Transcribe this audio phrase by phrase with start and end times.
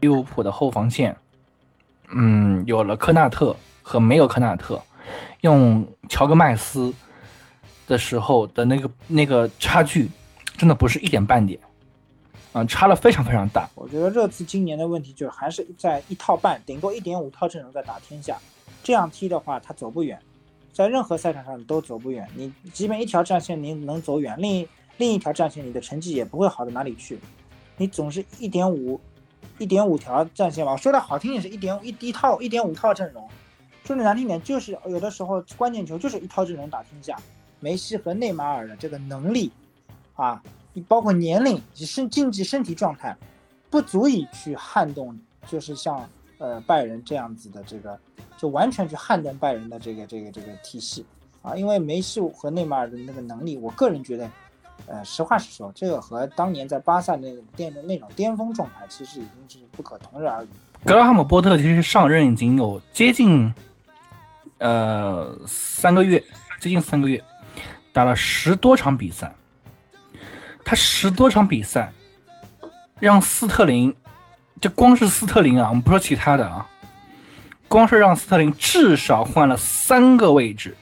[0.00, 1.16] 利物浦的后防线，
[2.14, 4.80] 嗯，有了科纳特和没有科纳特，
[5.40, 6.94] 用乔戈麦斯
[7.88, 10.08] 的时候的那个那个差距，
[10.56, 11.58] 真的不是一点半点，
[12.52, 13.68] 啊，差了非常非常大。
[13.74, 18.38] 我觉得热刺今年的问题就是还是在一套半，顶多一点五套阵容在打天下，
[18.84, 20.20] 这样踢的话，他走不远，
[20.76, 22.28] 在任何赛场上都走不远。
[22.34, 24.68] 你即便一条战线你能走远，另一
[24.98, 27.18] 另一条战线你的成绩也不会好到哪里去。
[27.78, 29.00] 你总是一点五。
[29.58, 33.26] 一点五条战线吧，说的好听也是一点一一套一点五套阵容，
[33.84, 37.16] 说的难听点就是有的时候关键球就是一套阵容打天下。
[37.58, 39.50] 梅西和内马尔的这个能力
[40.14, 40.42] 啊，
[40.74, 43.16] 你包括年龄以及身竞技身体状态，
[43.70, 45.18] 不足以去撼动，
[45.48, 46.06] 就是像
[46.38, 47.98] 呃拜仁这样子的这个，
[48.36, 51.04] 就完全去撼动拜仁的这个这个这个体系
[51.42, 54.30] 啊，因为梅西和内马尔的那个能力，我个人觉得。
[54.88, 60.48] 呃，实话实说，这个和当年在巴萨那种巅的那种巅峰状态，其实已经是不可同日而语。
[60.84, 63.52] 格拉汉姆波特其实上任已经有接近
[64.58, 66.22] 呃三个月，
[66.60, 67.24] 接近三个月，
[67.90, 69.34] 打了十多场比赛。
[70.62, 71.90] 他十多场比赛，
[73.00, 73.92] 让斯特林，
[74.58, 76.66] 就光是斯特林啊，我们不说其他的啊，
[77.68, 80.74] 光是让斯特林至少换了三个位置。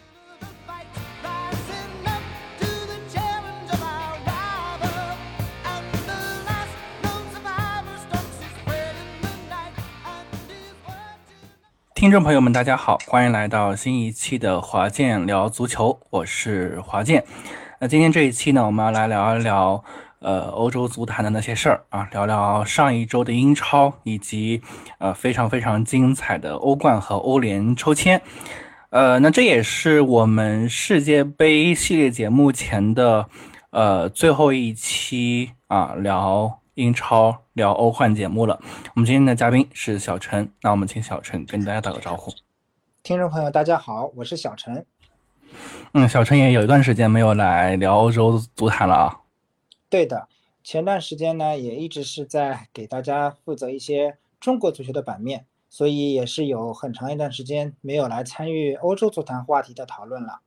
[11.96, 17.24] 听众朋友们，大家好，欢迎来到新一期的华健聊足球，我是华健。
[17.80, 19.82] 那今天这一期呢，我们要来聊一聊
[20.24, 24.60] 呃欧洲足坛的那些事儿啊，聊聊上一周的英超以及
[24.98, 28.20] 呃非常非常精彩的欧冠和欧联抽签。
[28.90, 33.28] 呃，那这也是我们世界杯系列节目前的
[33.70, 36.58] 呃最后一期啊聊。
[36.76, 38.60] 英超聊欧冠节目了，
[38.96, 42.32] 我们今天的嘉宾是小陈，那我们请小陈跟大家打个招呼。
[43.04, 44.84] 听众朋友，大家好，我是小陈。
[45.92, 49.16] 嗯，小陈也有一段时间没有来聊欧洲足坛了啊。
[49.94, 50.26] 对的，
[50.64, 60.40] 前段时间呢，也一直是在给大家负责一些中国足球的版面，所以也是有很长一段时间没有来参与欧洲足坛话题的讨论了。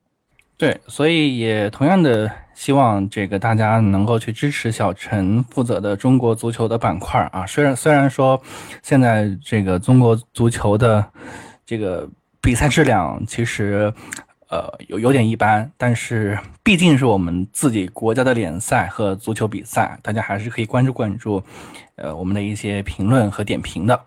[0.58, 7.46] 对，所以也同样的希望这个大家能够去支持小陈负责的中国足球的板块啊。
[7.46, 8.42] 虽然虽然说
[8.84, 11.10] 现在这个中国足球的
[11.66, 12.06] 这个
[12.42, 13.94] 比赛质量其实
[14.50, 21.44] 呃有有点一般，但是 毕竟是我们自己国家的联赛和足球比赛，大家还是可以关注关注
[21.96, 24.02] 呃我们的一些评论和点评的。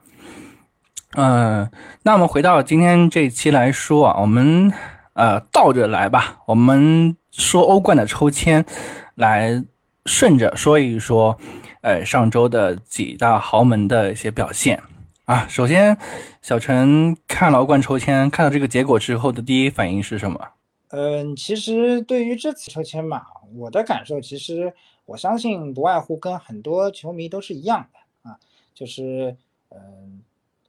[1.16, 1.70] 嗯，
[2.02, 4.72] 那我们回到今天这期来说啊，我们。
[5.14, 8.64] 呃，倒着来吧，我们说欧冠的抽签，
[9.16, 9.62] 来
[10.06, 11.36] 顺着说一说，
[11.82, 14.80] 呃，上周的几大豪门的一些表现
[15.30, 15.46] 啊。
[15.48, 15.96] 首先，
[16.42, 20.40] 小陈看了欧冠抽签，看到这个结果之后的第一反应是什么？
[20.88, 23.24] 嗯，其实对于这次抽签嘛，
[23.54, 24.74] 我的感受其实
[25.04, 28.36] 我相信不外乎跟很多球迷都是一样的啊，
[28.74, 29.36] 就是
[29.68, 30.20] 嗯，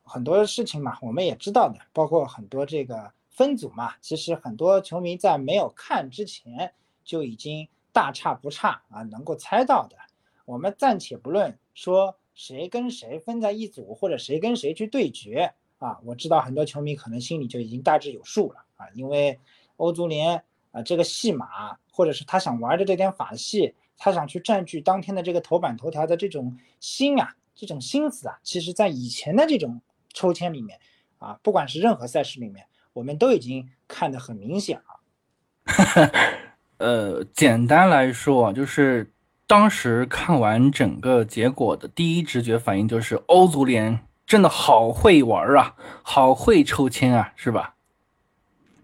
[0.03, 3.11] 很多事情嘛，我们也知道的，包括很多这个。
[3.33, 6.73] 分组嘛，其实很多球迷在没有看之前
[7.03, 9.95] 就已经大差不差啊，能够猜到的。
[10.43, 19.39] 我们暂且不论说谁跟谁分在一组，或者谁跟谁去对决啊，我知道很多球迷可能心里就已经大致有数了啊，因为
[19.77, 29.79] 欧足联啊这个戏码，或者是他想玩的这点法戏，他想去占据当天的这个头版头条的这种心啊，这种心思啊，其实在以前的这种
[30.11, 30.79] 抽签里面
[31.19, 32.65] 啊，不管是任何赛事里面。
[32.93, 36.11] 我们都已经看得很明显了。
[36.79, 39.09] 呃，简单来说，就是
[39.51, 47.75] 当时看完整个结果的第一直觉反应就是，欧足联真的好会玩啊，好会抽签啊，是吧？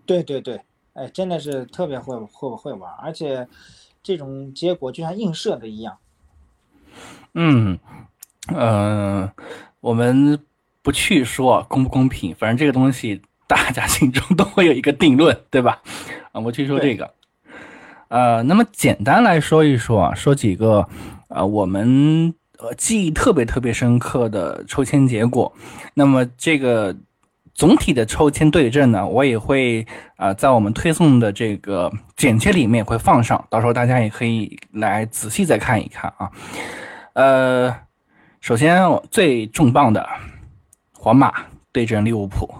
[0.05, 0.59] 对对对，
[0.91, 3.47] 哎，真的是特别会会会玩，而且
[4.03, 5.97] 这种结果就像映射的一样。
[7.33, 7.79] 嗯，
[8.53, 9.31] 呃，
[9.79, 10.37] 我们
[10.81, 13.21] 不去说公不公平，反正这个东西。
[13.49, 15.81] 大家心中都会有一个定论，对吧？
[16.33, 17.13] 啊，我去说这个，
[18.09, 20.87] 呃，那么简单来说一说啊，说几个，
[21.27, 25.53] 呃，我们呃记忆特别特别深刻的抽签结果。
[25.93, 26.95] 那么这个
[27.53, 36.31] 总体的抽签对阵呢，我也会啊在我们推送的这个简介里面会放上，到时候大家也可以来仔细再看一看啊。
[37.13, 37.75] 呃，
[38.39, 38.81] 首先
[39.11, 40.07] 最重磅的，
[40.93, 41.33] 皇马
[41.71, 42.53] 对阵利物浦。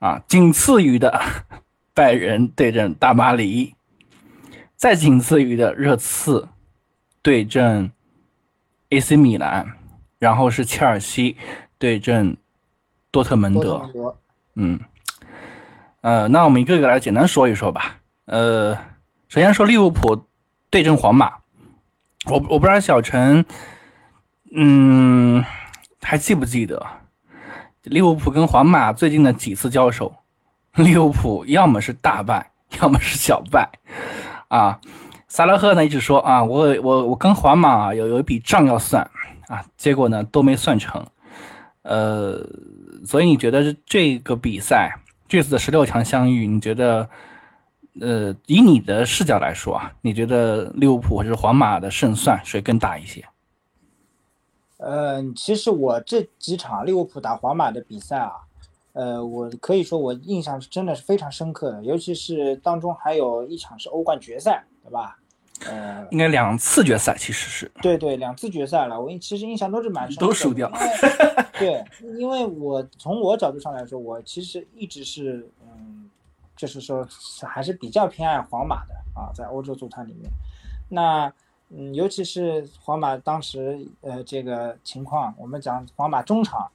[0.00, 1.20] 啊，仅次于的
[1.94, 3.72] 拜仁对阵大巴黎，
[4.82, 6.48] 再仅次于的热刺
[7.22, 7.92] 对阵
[8.90, 9.74] AC 米兰，
[10.18, 11.36] 然后是切尔西
[11.78, 12.36] 对阵
[13.12, 13.88] 多特蒙德。
[14.56, 14.80] 嗯，
[16.00, 17.98] 呃，那我们一个个来简单说一说吧。
[18.24, 18.74] 呃，
[19.28, 20.26] 首先说利物浦
[20.68, 21.32] 对阵皇马，
[22.24, 23.46] 我我不知道小陈，
[24.52, 25.44] 嗯，
[26.00, 26.84] 还记不记得
[27.84, 30.12] 利物浦跟皇马最近的几次交手，
[30.74, 32.50] 利物浦要么是大败，
[32.80, 33.70] 要么是小败。
[34.52, 34.78] 啊，
[35.28, 39.02] 萨拉赫呢一直说啊，我我我跟皇马有有一笔账要算
[39.48, 41.02] 啊，结果呢都没算成。
[41.80, 42.38] 呃，
[43.06, 44.94] 所以你觉得这个比赛
[45.26, 47.08] 这次的十六强相遇，你觉得
[47.98, 53.24] 呃以你的视角来说啊，你觉得利物浦或者皇马的胜算谁更大一些？
[54.76, 58.32] 嗯，其实我这几场利物浦打皇马的比赛啊。
[58.92, 65.18] 呃，我可以说我印象是真的是非常深刻的，尤其是当中还有一场是欧冠决赛，对吧？
[65.66, 67.70] 呃，应该两次决赛其实是。
[67.80, 70.18] 对对，两次决赛了，我其实印象都是蛮深。
[70.20, 70.70] 都输掉。
[71.58, 71.82] 对，
[72.18, 76.10] 因为我从我角度上来说，我其实一直是嗯，
[76.54, 77.06] 就是说
[77.48, 80.30] 还是比较偏爱皇马的啊，在欧洲足坛里面。
[80.88, 81.32] 那
[81.70, 86.70] 嗯，尤其是皇马当时呃这个情况，我们讲皇马中场。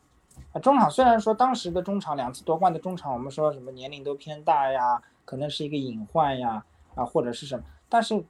[0.60, 6.64] 中场虽然说当时的中场两次夺冠的中场，我们说什么年龄都偏大呀，可能是一个隐患呀，
[6.96, 8.24] 啊或者是什么，但是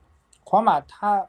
[0.43, 1.27] 皇马他，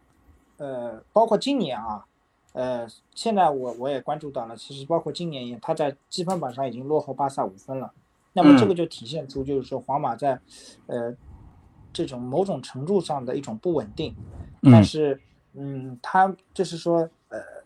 [0.57, 2.05] 呃，包括今年啊，
[2.53, 7.93] 呃，现在我我也关注到了，其实包括今年也他在积分榜上已经落后巴萨五分了，
[8.33, 10.41] 那么这个就体现出就是说皇马在，
[10.87, 11.15] 呃，
[11.93, 14.15] 这种某种程度上的一种不稳定，
[14.63, 15.21] 但是
[15.55, 17.58] 嗯，他就是说呃。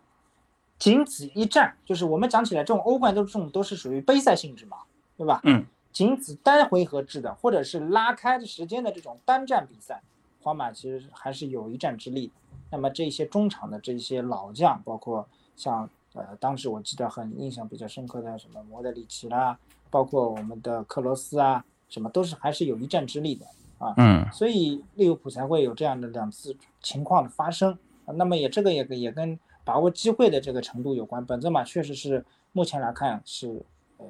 [0.83, 4.79] 仅此一战，就是我们讲起来，这种欧冠都这种都是属于杯赛性质嘛，
[5.17, 5.41] 对吧？
[5.45, 10.03] 嗯，仅此单回合制的，或者是拉开的时间的这种单战比赛，
[10.43, 12.33] 皇马其实还是有一战之力。
[12.73, 15.25] 那么这些中场的这些老将，包括
[15.55, 19.57] 像呃，当时我记得很印象比较深刻的什么莫德里奇啦，
[19.89, 23.47] 包括我们的克罗斯啊，什么都是还是有一战之力的
[23.79, 23.95] 啊。
[23.99, 27.79] 嗯，所以利物浦才会有这样的两次情况的发生。
[28.17, 29.39] 那么也这个也也跟。
[29.65, 33.65] 把握机会的这个程度有关，本泽马确实是目前来看是
[33.99, 34.07] 呃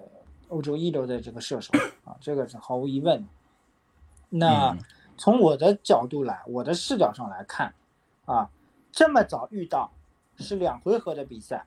[0.49, 1.73] 欧洲一流的这个射手
[2.05, 3.27] 啊，这个是毫无疑问。
[4.31, 4.77] 那
[5.17, 7.75] 从我的角度来，我的视角上来看
[8.25, 8.49] 啊，
[8.91, 9.93] 这么早遇到
[10.37, 11.67] 是两回合的比赛，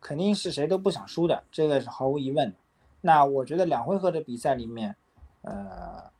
[0.00, 2.56] 肯定是谁都不想输的，这个是毫无疑问的。
[3.00, 4.96] 那我觉得两回合的比赛里面，
[5.42, 6.10] 呃，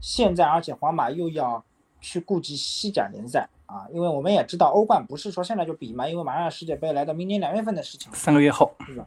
[0.00, 1.64] 现在而且皇马又要
[2.00, 3.48] 去顾及西甲联赛。
[3.72, 9.06] 啊，因为我们也知道欧冠不是说现在就比嘛，因为马上世界杯来到明年两月份的事情，三个月后，是吧？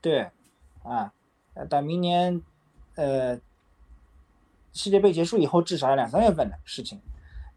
[0.00, 0.30] 对，
[0.82, 1.12] 啊，
[1.68, 2.40] 到明年，
[2.94, 3.38] 呃，
[4.72, 6.98] 世界杯结束以后至少要两三月份的事情。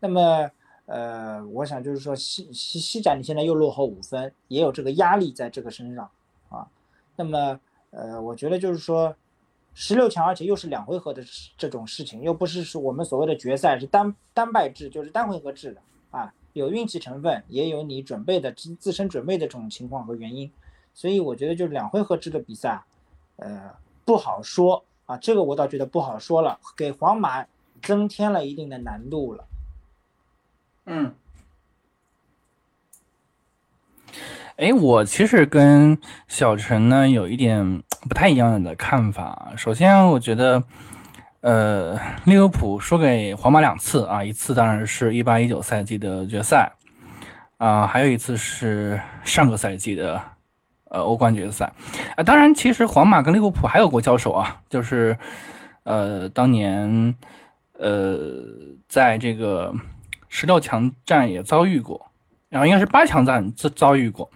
[0.01, 0.51] 那么，
[0.87, 6.09] 呃，我想就是说西西西甲你现在又落后五分，也有这个压力在这个身上
[6.49, 6.67] 啊。
[7.15, 7.57] 那么，
[7.91, 9.15] 呃，我觉得就是说
[9.73, 11.23] 十六强，而且又是两回合的
[11.57, 16.33] 这种事情，又不是说我们所谓的决赛是单单败制，就是单回合制的啊。
[16.53, 20.51] 有运气成分，也有你准备的自自身准备的这种情况和原因，
[20.93, 22.83] 所以我觉得就是两回合制的比赛，
[23.37, 23.73] 呃，
[24.05, 27.45] 不好说啊，这个我倒觉得不好说了，给皇马
[27.81, 29.45] 增添了一定的难度了。
[30.85, 31.13] 嗯，
[34.57, 39.53] 哎，我其实跟小陈呢有一点不太一样的看法。
[39.55, 40.63] 首先，我觉得。
[41.41, 46.71] 呃，利物浦输给皇马两次啊，一次当然是一八一九赛季的决赛，
[47.57, 50.21] 啊，还有一次是上个赛季的
[50.89, 51.73] 呃欧冠决赛，
[52.15, 55.17] 啊，当然其实皇马跟利物浦还有过交手啊，就是
[55.81, 57.15] 呃当年
[57.79, 58.19] 呃
[58.87, 59.73] 在这个
[60.29, 62.11] 十六强战也遭遇过，
[62.49, 64.29] 然后应该是八强战遭遭遇过，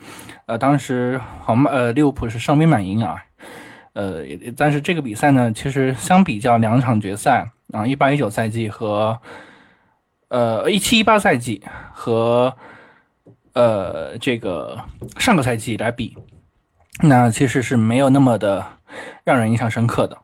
[0.47, 3.24] 呃，当时皇马呃利物浦是伤兵满营啊。
[3.95, 4.25] 呃，
[4.57, 9.17] 但是这个比赛呢，其实相比较两场决赛啊，一八一九赛季和
[10.27, 12.53] 呃一七一八赛季和
[13.53, 14.77] 呃这个
[15.17, 16.17] 上个赛季来比，
[17.03, 18.65] 那其实是没有那么的
[19.23, 20.17] 让人印象深刻的。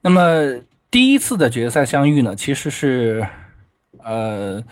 [0.00, 0.58] 那么
[0.90, 3.26] 第一次的决赛相遇呢，其实是
[4.02, 4.64] 呃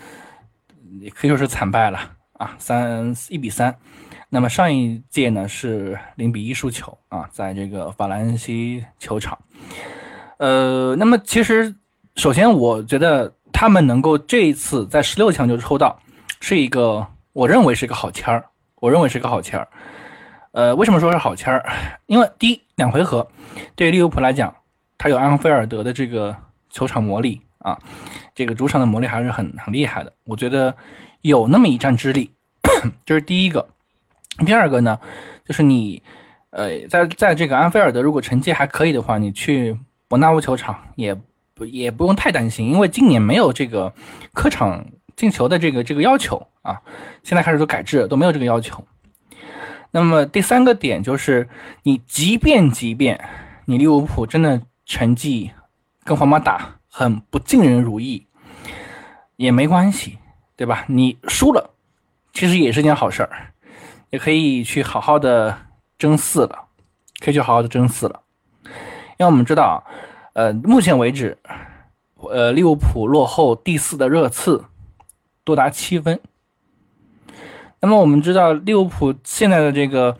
[1.15, 1.99] 可以说是惨败了
[2.39, 3.77] 啊，三一比三。
[4.29, 9.39] 那么上一届呢是零比一输球啊，在这个法兰西球场。
[10.39, 11.73] 呃，那么其实
[12.17, 15.97] 首先我觉得他们能够这一次在十六强就抽到，
[16.41, 18.45] 是一个我认为是一个好签儿，
[18.81, 19.69] 我认为是一个好签儿。
[20.51, 21.65] 呃，为什么说是好签儿？
[22.07, 23.27] 因为第一两回合
[23.77, 24.53] 对利物浦来讲，
[24.99, 26.37] 他有安菲尔德的这个
[26.69, 27.79] 球场魔力啊，
[28.35, 30.13] 这个主场的魔力还是很很厉害的。
[30.25, 30.75] 我觉得
[31.21, 32.31] 有那么一战之力，
[33.07, 33.67] 这是第一个。
[34.45, 34.99] 第二个呢，
[35.47, 36.03] 就是你，
[36.51, 39.79] 呃，在在这个安菲尔德，如果成绩还可以的话，你去
[40.09, 41.17] 伯纳乌球场也
[41.55, 43.93] 不也不用太担心，因为今年没有这个
[44.35, 44.85] 客场
[45.17, 46.83] 进球的这个这个要求啊，
[47.23, 48.85] 现在开始都改制，都没有这个要求。
[49.91, 51.49] 那么第三个点就是，
[51.83, 53.19] 你即便即便
[53.65, 55.51] 你利物浦真的成绩
[56.05, 58.27] 跟皇马打很不尽人如意，
[59.37, 60.19] 也没关系，
[60.57, 60.85] 对吧？
[60.89, 61.71] 你输了，
[62.35, 63.55] 其实也是件好事儿。
[64.11, 65.59] 也可以去好好的
[65.99, 66.67] 争四了，
[67.21, 68.23] 可以去好好的争四了，
[69.19, 69.85] 因为我们知道，
[70.35, 71.39] 呃，目前为止，
[72.31, 74.65] 呃，利物浦落后第四的热刺
[75.45, 76.21] 多达七分。
[77.81, 80.17] 那么我们知道利物浦现在的这个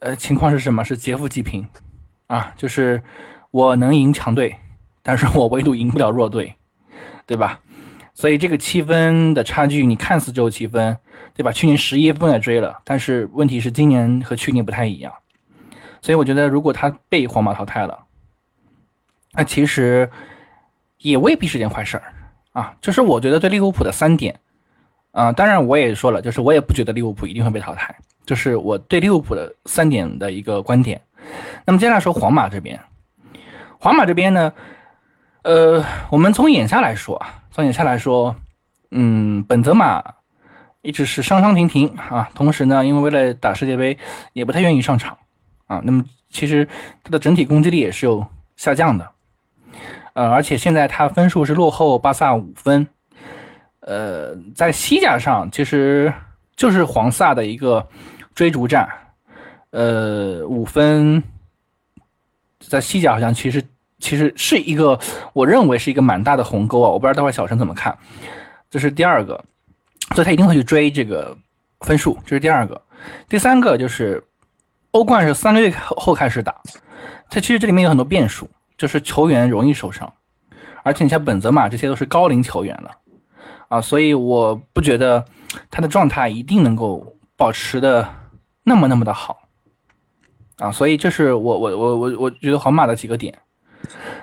[0.00, 0.84] 呃情况是什么？
[0.84, 1.66] 是劫富济贫
[2.26, 3.02] 啊，就是
[3.50, 4.56] 我能赢强队，
[5.02, 6.56] 但是我唯独赢不了弱队，
[7.24, 7.60] 对吧？
[8.16, 10.98] 所以这个七分的差距，你看似只有七分。
[11.34, 11.52] 对吧？
[11.52, 15.12] 去年十一分也追了，但是问题是今年和去年不太一样，
[16.00, 18.06] 所以我觉得如果他被皇马淘汰了，
[19.34, 20.10] 那其实
[20.96, 22.04] 也未必是件坏事儿
[22.52, 22.74] 啊。
[22.80, 24.34] 就是我觉得对利物浦的三点，
[25.10, 27.94] 啊，当然我也说了，就是我也不觉得利物浦一定会被淘汰，
[28.24, 30.98] 就是我对利物浦的三点的一个观点。
[31.66, 32.80] 那么接下来说皇马这边，
[33.78, 34.50] 皇马这边呢，
[35.46, 38.34] 呃，我们从眼下来说啊，从眼下来说，
[38.90, 40.02] 嗯，本泽马。
[40.82, 43.98] 一直是伤伤停停啊，同时呢，因为为了打世界杯，
[44.34, 45.18] 也不太愿意上场
[45.66, 45.80] 啊。
[45.82, 46.68] 那么其实
[47.02, 48.24] 他的整体攻击力也是有
[48.54, 49.10] 下降的，
[50.14, 52.86] 呃，而且现在他分数是落后巴萨五分，
[53.80, 56.12] 呃，在西甲上其实
[56.54, 57.84] 就是黄萨的一个
[58.32, 58.88] 追逐战，
[59.70, 61.20] 呃，五分
[62.60, 63.60] 在西甲好像其实
[63.98, 64.98] 其实是一个
[65.32, 67.96] 我认为是一个蛮大的鸿沟啊，我不知道待会小陈怎么看，
[68.70, 69.44] 这是第二个。
[70.14, 71.36] 所以他一定会去追这个
[71.80, 72.80] 分数，这是第二个。
[73.28, 74.22] 第三个就是
[74.92, 76.54] 欧冠是三个月后开始打，
[77.28, 78.48] 它其实这里面有很多变数，
[78.78, 80.12] 就是球员容易受伤，
[80.84, 82.90] 而且你像本泽马这些都是高龄球员了
[83.66, 85.24] 啊，所以我不觉得
[85.72, 88.08] 他的状态一定能够保持的
[88.62, 89.48] 那么那么的好
[90.58, 93.36] 啊，所以这是我我我我我觉得皇马的几个点。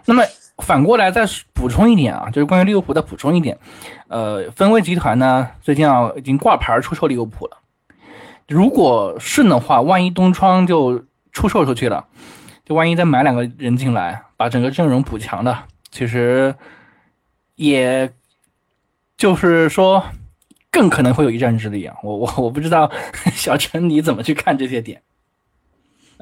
[0.06, 0.24] 那么。
[0.60, 3.58] 反过来再补充一点啊，就是关于利物浦的补充一点，
[4.08, 7.58] 呃，分威集团呢最近啊已经挂牌出售利物浦了。
[8.48, 12.06] 如果顺的话，万一东窗就出售出去了，
[12.64, 15.58] 就万一再买两个人进来，把整个阵容补强的，
[15.90, 16.54] 其实
[17.56, 18.14] 也
[19.18, 20.04] 就是说
[20.70, 21.96] 更可能会有一战之力啊。
[22.04, 22.90] 我我我不知道
[23.34, 25.02] 小陈你怎么去看这些点。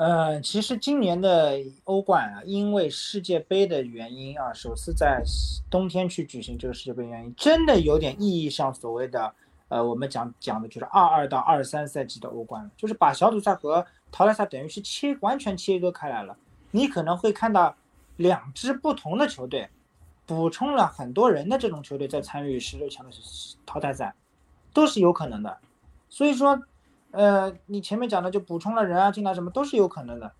[0.02, 5.22] 呃，其实今年的欧冠啊，因为世界杯的原因啊，首次在
[5.70, 9.32] 冬天去举行这个世界杯原因，真的有点意义上所谓的，
[9.68, 16.36] 呃，我们讲讲的就是二二到二三赛季的欧冠，就是把小组赛和淘汰赛等于是切完全切割开来了。
[16.72, 17.76] 你可能会看到
[18.18, 19.70] 两支不同的球队，
[20.26, 23.16] 补充了很多人的这种球队在参与十六强的
[23.68, 24.16] 淘汰赛，
[24.74, 25.60] 都是有可能的。
[26.10, 26.60] 所以说。
[27.12, 30.32] 呃，你前面讲的就补充了人啊进来什么都是有可能的，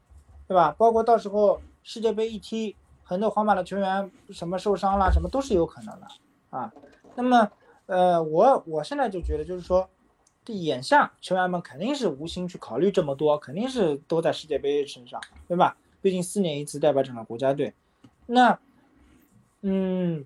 [0.48, 0.74] 对吧？
[0.78, 6.08] 包括到时候世界杯一踢，很多皇马的球员什么受伤了什么都是有可能的
[6.50, 6.72] 啊。
[7.16, 7.52] 那么，
[7.88, 9.90] 呃，我我现在就觉得就是说，
[10.46, 15.76] 这眼下球员们肯定是无心去考虑这么多，肯定是都在世界杯身上，对吧？
[16.02, 17.74] 毕竟四年一次代表整个国家队。
[18.28, 18.58] 那，
[19.60, 20.24] 嗯，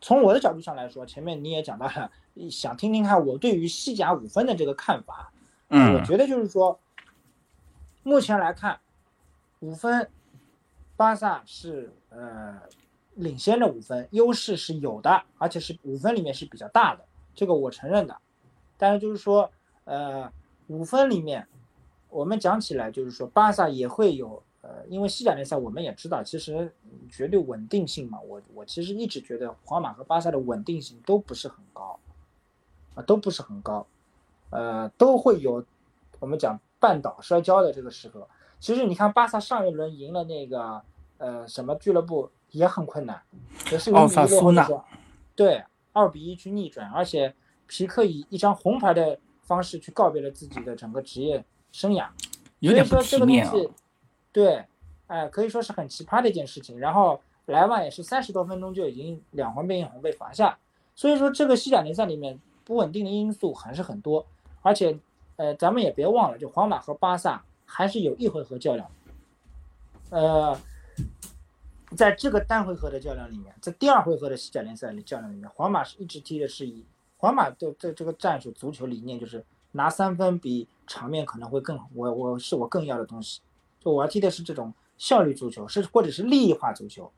[0.00, 2.10] 从我的角度上来说，前面你也讲到了，
[2.48, 5.32] 想听听看我对于西甲五分的这个看法。
[5.68, 6.78] 嗯，我觉得就是说，
[8.02, 8.78] 目前来看，
[9.60, 10.08] 五分，
[10.96, 12.60] 巴萨是呃
[13.14, 17.04] 领先的五分，优势是有的，而且是五分里面是比较大的，
[17.34, 18.16] 这个我承认的。
[18.78, 19.50] 但是就是说，
[19.84, 20.30] 呃，
[20.68, 21.46] 五分里面，
[22.10, 26.72] 我们讲起来就是说，巴萨也会有呃，因为西甲联赛我们也知道，其实
[27.10, 31.98] 绝对稳定性嘛，我我其实一直觉得皇马和巴萨的稳定性都不是很高，
[32.94, 33.86] 啊，都不是很高。
[34.50, 35.64] 呃，都会有
[36.20, 38.28] 我们讲绊倒摔跤的这个时候。
[38.58, 40.80] 其实你看，巴萨上一轮赢了那个
[41.18, 43.20] 呃什么俱乐部也很困难，
[43.70, 44.66] 也是奥萨苏纳，
[45.34, 45.62] 对，
[45.92, 47.34] 二比一去逆转，而且
[47.66, 52.08] 皮克以一张红牌的方式去告别了自己的整个职业生涯，
[52.60, 53.52] 有点不体面啊。
[54.32, 54.64] 对，
[55.06, 56.78] 哎，可以说是很奇葩的一件事情。
[56.78, 60.58] 然后莱万也是三十多分钟就已经两黄变一红被罚下，
[60.94, 64.26] 所以说这个西甲联赛里面不稳定的因素还是很多。
[64.66, 64.98] 而且，
[65.36, 68.90] 呃，咱们也别忘了，就皇马和巴萨还是有一回合较量。
[70.10, 70.58] 呃，
[71.96, 76.84] 在这个单回合的较量里面，在第二回合的西甲联赛里较量里面，皇马是一直踢的是以
[77.18, 83.40] 皇马的这这个战术足球理念就是拿三分比场面可能会更我我是我更要的东西，
[83.78, 87.12] 就我要踢的是这种效率足球，是或者是利益化足球，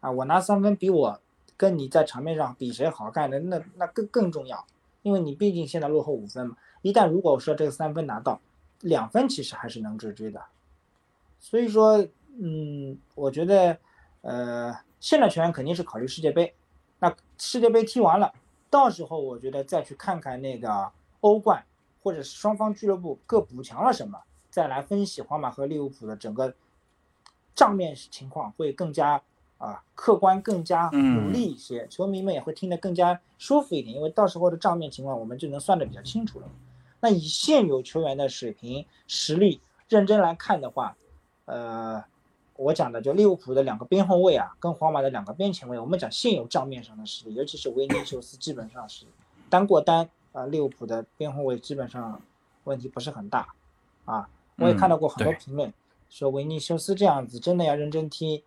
[0.00, 1.20] 啊，我拿三分比我
[1.56, 4.66] 跟你在场面上比谁好干的那那更更重要，
[5.02, 8.40] 因为你毕竟现在落后五分嘛，一旦如果说这个三分拿到，
[8.80, 10.42] 两分其实还是能追追的，
[11.38, 12.06] 所以说。
[12.40, 13.76] 嗯，我觉得，
[14.20, 16.54] 呃，现在球员肯定是考虑世界杯。
[17.00, 18.32] 那世界杯踢完了，
[18.70, 20.88] 到时候我觉得再去看看那个
[21.18, 21.64] 欧冠，
[22.00, 26.54] 或者是双方俱乐部各补强了什么，再来分析皇马和利物浦的整个
[27.56, 29.20] 账面情况，会更加
[29.58, 31.86] 啊客观，更加有利一些。
[31.88, 36.46] 球迷们也会听得更加舒服一点，因为到时候的账面情况我们就能算得比较清楚了。
[37.00, 40.96] 那以现有球员的水平实力认真来看的话，
[41.44, 42.02] 呃。
[42.60, 49.06] 我讲的就利物浦的两个边后卫啊，跟皇马的两个边前卫，我们讲现有账面上的实力，尤其是维尼修斯，基本上是
[49.48, 50.44] 单过单啊。
[50.46, 52.20] 利物浦的边后卫基本上
[52.64, 53.54] 问题不是很大
[54.06, 54.28] 啊。
[54.56, 55.72] 我也看到过很多评论
[56.10, 58.42] 说维尼修斯这样子真的要认真踢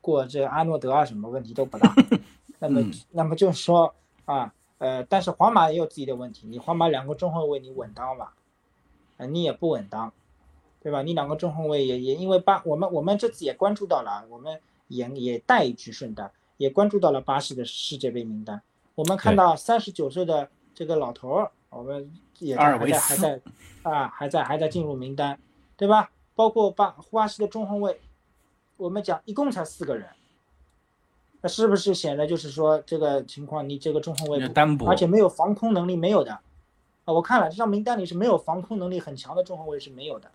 [0.00, 1.94] 过这阿诺德啊，什么问题都不大。
[2.58, 8.34] 那么那么就是说啊，呃，但是皇马也有自己的问题，你皇马两个中后卫你稳当吧？
[9.18, 10.12] 啊，你也不稳当。
[10.82, 11.02] 对吧？
[11.02, 18.62] 你两个中后卫也也因为巴，我们我们这次也关注到了，我们也也带一句顺带，也关注到了巴西的世界杯名单。
[18.94, 23.40] 我们看到三十九岁的这个老头儿，我们也还在还在
[23.82, 25.38] 啊，还在还在进入名单，
[25.76, 26.10] 对吧？
[26.34, 28.00] 包括巴巴西的中后卫，
[28.80, 30.08] 我们讲一共才四个人，
[31.42, 37.12] 那是不是显得就是说这个情况，你这个中后卫单薄，而且没有防空能力没有的啊？
[37.12, 40.30] 我看了这张名单里是没有防空能力很强的中后卫是没有的。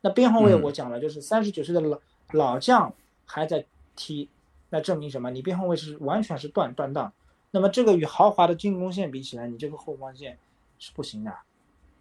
[0.00, 1.98] 那边后卫我讲了，就是三十九岁的老
[2.32, 2.92] 老将
[3.24, 3.64] 还在
[3.94, 4.28] 踢，
[4.70, 5.30] 那证明什么？
[5.30, 7.12] 你边后卫是完全是断断档。
[7.52, 10.38] 那么这个与豪华的进攻线比起来，你这个后防线
[10.80, 11.32] 是不行的。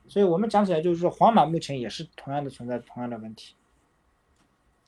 [0.08, 3.54] 所以我们讲起来就是说，皇马目前也是同样的存在同样的问题。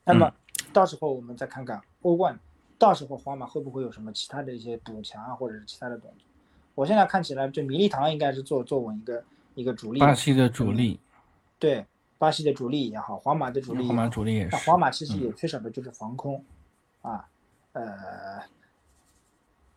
[0.06, 0.34] 那么
[0.72, 2.40] 到时候我们再看看欧冠，
[2.78, 6.26] 到时候皇马会不会有什么其他的一些补强啊，或者是其他的动作？
[6.76, 9.24] 我现在看起来，就米利唐应该是做做稳一个
[9.56, 11.00] 一个主力，巴西的主力，
[11.58, 11.86] 对。
[12.20, 14.50] 巴西的主力也好，皇马的主力，皇马主力也是。
[14.54, 16.42] 那皇马其实也缺少的就是防空，
[17.02, 17.28] 啊，
[17.74, 18.42] 呃，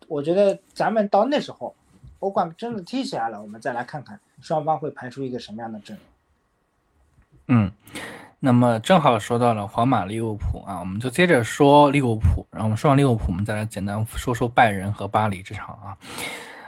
[0.06, 1.74] 我觉得咱们到那时候，
[2.20, 6.06] 欧冠真的踢起来了，我们再来看看双方会排出一个什么样的阵容。
[7.48, 7.72] 嗯，
[8.38, 12.46] 那么正好说到了皇马、利物浦啊，我们就接着说利物浦。
[12.50, 15.96] 然后我们说完利物浦，我们再来简单说说拜仁和巴黎这场啊。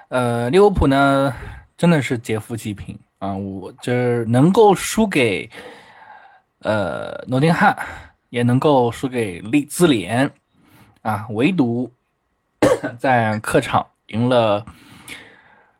[0.08, 1.34] 呃，利物浦呢，
[1.76, 2.98] 真的是劫富济贫。
[3.18, 5.50] 啊，我这能够输给
[6.60, 7.76] 呃诺丁汉，
[8.30, 10.30] 也能够输给利兹联，
[11.02, 11.92] 啊，唯独
[12.96, 14.64] 在客场赢了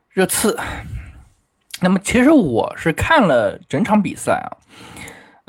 [0.09, 0.59] 热刺。
[1.79, 4.51] 那么其实我是看了整场比赛啊，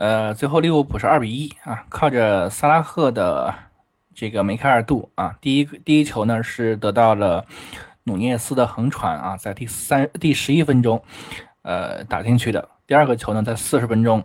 [0.00, 3.54] 呃，最后利物浦是二比一啊，靠着萨拉赫的
[4.14, 7.44] 这个梅开二度啊，第一个第一球呢是得到了
[8.04, 11.02] 努涅斯的横传啊，在第三第十一分钟。
[11.60, 14.24] 呃，打进去的第二个球呢，在四十分钟，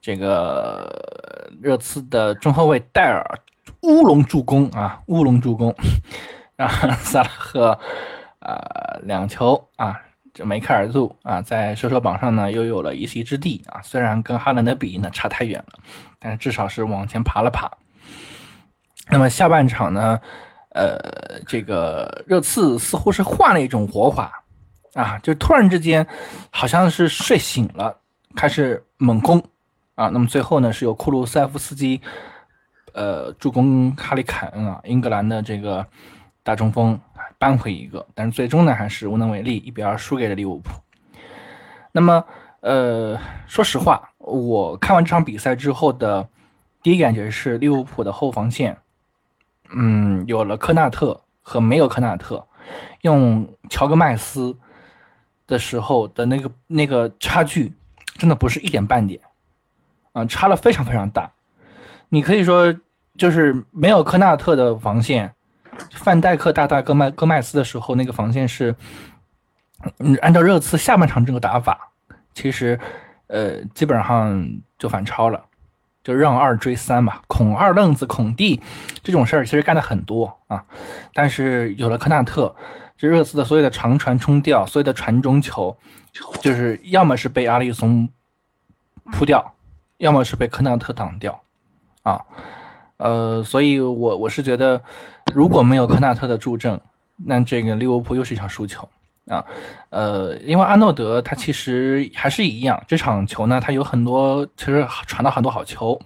[0.00, 0.90] 这个
[1.60, 3.22] 热刺的中后卫戴尔
[3.82, 5.74] 乌龙助攻啊，乌龙助攻，
[6.56, 7.78] 让萨拉赫
[8.38, 10.00] 啊两球啊，
[10.34, 13.80] 这梅开二度啊，在射手榜上呢又有了一席之地啊。
[13.82, 15.78] 虽然跟哈兰德比呢差太远了，
[16.18, 17.70] 但是至少是往前爬了爬。
[19.10, 20.20] 那么下半场呢，
[20.70, 20.98] 呃，
[21.46, 24.38] 这个热刺似乎是换了一种活法。
[24.94, 26.06] 啊，就突然之间，
[26.50, 27.96] 好像是睡醒了，
[28.36, 29.42] 开始猛攻
[29.94, 30.08] 啊。
[30.08, 31.98] 那么最后呢，是由库鲁塞夫斯基，
[32.92, 35.86] 呃，助攻哈里凯恩啊，英格兰的这个
[36.42, 37.00] 大中锋
[37.42, 40.70] 扳回一个，但是最终呢，还是无能为力，一比二输给了利物浦。
[41.90, 42.24] 那么，
[42.60, 46.28] 呃，说实话，我看完这场比赛之后的
[46.84, 48.78] 第一感觉是，利物浦的后防线，
[49.74, 52.46] 嗯，有了科纳特和没有科纳特，
[53.00, 54.56] 用乔戈麦斯。
[55.44, 57.70] 的时候的那个那个差距，
[58.16, 59.20] 真的不是一点半点，
[60.12, 61.30] 啊，差了非常非常大。
[62.08, 62.74] 你可以说，
[63.18, 65.34] 就是没有科纳特的防线，
[65.90, 68.74] 范戴克大大戈麦戈麦斯的时候，那个防线是，
[69.98, 71.90] 嗯，按照热刺下半场这个打法，
[72.34, 72.78] 其实，
[73.26, 75.44] 呃，基本上就反超了，
[76.02, 78.60] 就让二追三嘛，孔二愣子孔蒂
[79.02, 80.64] 这种事儿其实干的很多啊，
[81.14, 82.54] 但是有了科纳特。
[82.94, 85.76] 这热刺的所有的长传冲吊，所有的传中球，
[86.40, 88.08] 就是要么是被阿里松
[89.10, 89.54] 扑掉，
[89.96, 91.42] 要么是被科纳特挡掉，
[92.04, 92.24] 啊，
[92.98, 94.80] 呃，所以我我是觉得，
[95.34, 96.80] 如果没有科纳特的助阵，
[97.16, 98.88] 那这个利物浦又是一场输球
[99.26, 99.44] 啊。
[99.90, 106.00] 呃，因为阿诺德他其实还是一样，这场球呢，他有很多其实传到很多好球，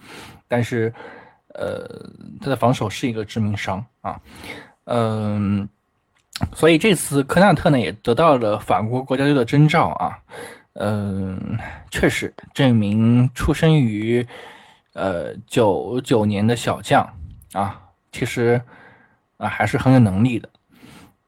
[0.49, 0.93] 但是
[1.55, 1.89] 呃，
[2.41, 4.21] 他的防守是一个致命伤啊。
[4.85, 5.69] 嗯，
[6.55, 10.19] 所以这次科纳特呢也得到了法国国家队的征召啊。
[10.75, 11.59] 嗯，
[11.91, 14.27] 确实，这名出生于。
[14.99, 17.07] 呃，九九年的小将
[17.53, 17.79] 啊，
[18.12, 18.59] 其实
[19.37, 20.49] 啊还是很有能力的。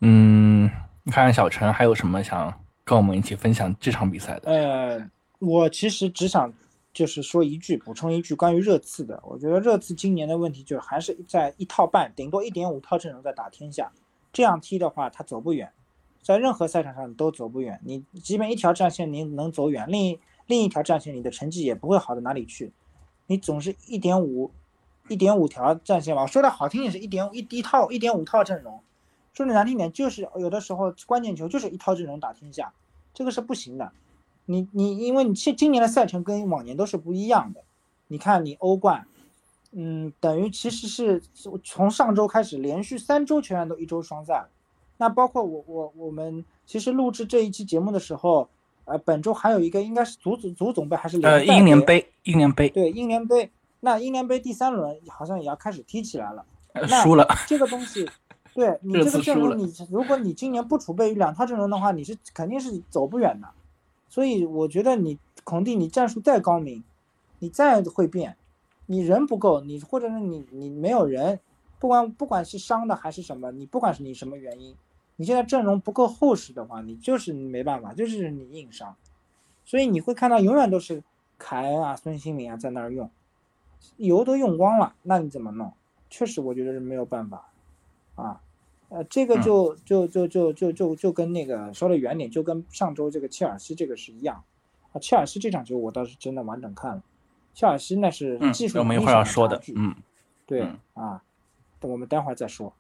[0.00, 0.70] 嗯，
[1.02, 2.52] 你看看小陈还有什么想
[2.84, 4.50] 跟我们一起分享这场比赛的？
[4.50, 6.52] 呃，我其实只想
[6.92, 9.20] 就是说一句，补充一句关于热刺的。
[9.24, 13.90] 我觉得热刺今年的问题就是还是在一套半，顶多一点五套阵容在打天下。
[14.32, 15.72] 这样踢的话，他走不远，
[16.22, 17.80] 在任何赛场上都走不远。
[17.84, 22.72] 你即便一条战线你能走远，另一另一条战线你的成绩也不会好到哪里去。
[23.26, 24.50] 你总是一点五，
[25.08, 26.26] 一点五条战线吧。
[26.26, 28.80] 说的好听也是一点一一套一点五套阵容，
[29.32, 32.72] 说的难听点就是有的时候关键球就是一套阵容打天下，
[33.12, 33.92] 这个是不行的。
[34.46, 37.62] 你你因为你今今年的赛程跟往年都是不一样的。
[38.06, 39.06] 你看你欧冠，
[39.72, 41.22] 嗯，等于其实是
[41.64, 44.46] 从上周开始连续三周球员都一周双赛，
[44.96, 48.48] 那包括我我我们其实录制这一期节目的时候。
[48.90, 52.10] 呃，本周还有一个应该是足足足总杯还是联呃英联杯？
[52.22, 56.44] 英联杯对英联杯，那英联杯第三轮好像也要开始踢起来了。
[57.02, 58.08] 输了这个东西，
[58.54, 63.48] 对你这个阵容，你如果你今年不储备两套阵容的话，你是肯定是走不远的。
[64.08, 66.84] 所以我觉得你孔蒂，你战术再高明，
[67.40, 68.36] 你再会变，
[68.86, 71.40] 你人不够，你或者是你你没有人，
[71.80, 74.74] 不管不管是伤的还是什么，你不管是你什么原因。
[75.16, 78.94] 你现在阵容不够厚实的话，你就是没办法，就是你硬伤，
[79.64, 81.02] 所以你会看到永远都是
[81.38, 83.10] 凯恩啊、孙兴民啊在那儿用，
[83.96, 85.72] 油都用光了，那你怎么弄？
[86.10, 87.50] 确实，我觉得是没有办法，
[88.14, 88.40] 啊，
[88.88, 94.42] 呃，这个就就就就就就就跟那个说的原理，就跟上周这个切尔西这个是一样，
[94.92, 97.02] 啊，切尔西这场球我倒是真的完整看了，
[97.54, 99.94] 切尔西那是技术我们一会儿要说的，嗯，
[100.46, 101.22] 对啊，
[101.80, 102.72] 我们待会儿再说，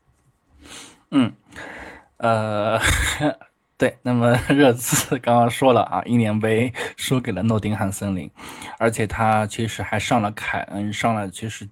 [1.10, 1.32] 嗯。
[2.20, 2.76] 呃，
[3.78, 8.28] 对，那么 热刺刚刚说了啊，英联杯输给了诺丁汉森林，
[8.76, 11.64] 而且他其实还上了凯恩，上了其实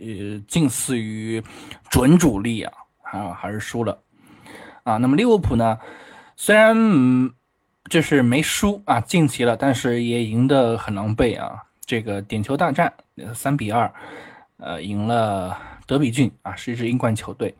[0.00, 1.42] 呃近似于
[1.90, 4.02] 准主力啊，啊还是输了
[4.84, 4.96] 啊。
[4.96, 5.78] 那么利物浦呢，
[6.34, 7.30] 虽然嗯
[7.90, 12.90] 就是没输啊，晋级了，但是也赢得很狼狈啊，这个点球大战
[13.34, 13.92] 三比二，
[14.56, 15.58] 呃赢了。
[15.90, 17.52] 德比郡啊，是一支英冠球队。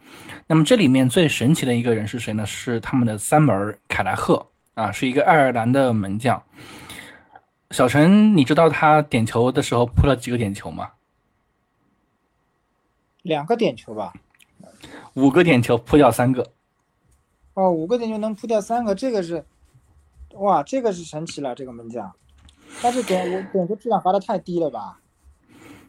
[0.46, 2.46] 那么这里面最神奇的一个人是谁呢？
[2.46, 6.40] 是他们的三门凯莱赫啊，是一个爱尔兰的门将。
[7.72, 10.90] 小陈，你知道他点球的时候扑了几个点球吗？
[13.22, 14.12] 两个点球吧。
[15.14, 16.52] 五个点球扑掉三个。
[17.54, 19.44] 哦，五个点球能扑掉三个，这个是，
[20.34, 22.08] 哇，这个是神奇了，这个门将。
[22.80, 25.00] 但是点我点球质量罚的太低了吧？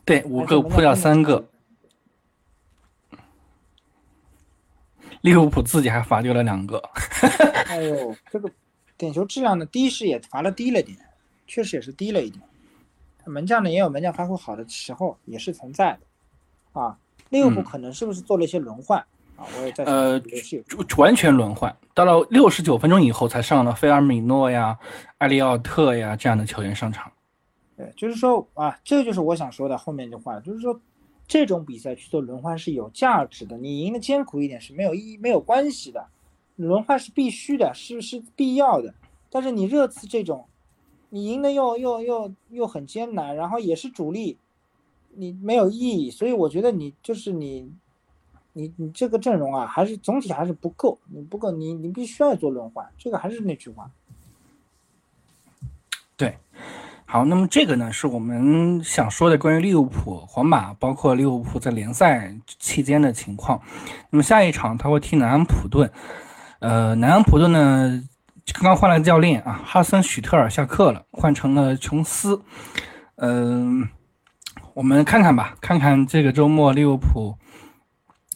[0.04, 1.46] 对，五个扑掉三个。
[5.22, 6.78] 利物浦自己还罚丢了两个，
[7.70, 8.52] 哎呦，这个
[8.98, 10.98] 点球质量的低是也罚的低了点，
[11.46, 12.42] 确实也是低了一点。
[13.26, 16.80] 门将呢也有门将发挥好的时候，也是存在的。
[16.80, 16.98] 啊，
[17.30, 19.00] 利物浦可能是不是做了一些轮换
[19.38, 19.46] 啊？
[19.60, 20.20] 我也在呃，
[20.98, 24.76] 完全轮换，到了六十九分钟以后才上了菲尔米诺呀、
[25.20, 27.12] 埃利奥特呀这样的球员上场。
[27.78, 30.80] 对，就是说啊，这就是我想说的后面一句话，就是说。
[31.32, 36.10] 这种比赛去做轮换是有价值的，你赢的艰苦一点是没有意义、没有关系的，
[36.58, 38.94] 轮换是必须的，是是必要的。
[39.30, 40.46] 但是你热刺这种，
[41.10, 44.38] 你赢的又又又又很艰难，然后也是主力，
[45.14, 46.12] 你没有意义。
[46.12, 47.72] 所以我觉得你就是你，
[48.52, 52.86] 你你这个阵容啊，还是总体还是不够，你不够，你你必须要做轮换。
[52.98, 53.90] 这个还是那句话，
[56.18, 56.36] 对。
[57.12, 63.62] 好，那么这个呢，是我们想说的关于利物浦、皇马，包括利物浦在联赛期间的情况。
[64.10, 65.92] 那么下一场他会踢南安普顿，
[66.60, 68.02] 呃，南安普顿呢
[68.54, 72.42] 刚刚换了教练啊，哈森许特尔下课了，换成了琼斯。
[73.18, 73.86] 嗯，
[74.74, 77.36] 我们看看吧，看看这个周末利物浦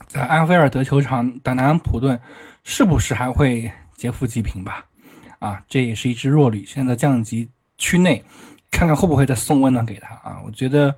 [0.05, 2.19] 在安菲尔德球场打南安普顿，
[2.65, 4.83] 是不是还会劫富济贫吧？
[5.39, 8.21] 啊，这也是一支弱旅，现在降级区内。
[8.75, 10.41] 看看会不会再送温暖给他啊？
[10.45, 10.93] 我觉得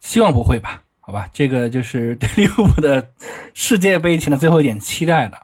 [0.00, 0.82] 希望不会吧？
[1.00, 3.10] 好吧，这个就是 对利物浦的
[3.54, 5.40] 世界杯前的最后一点期待了。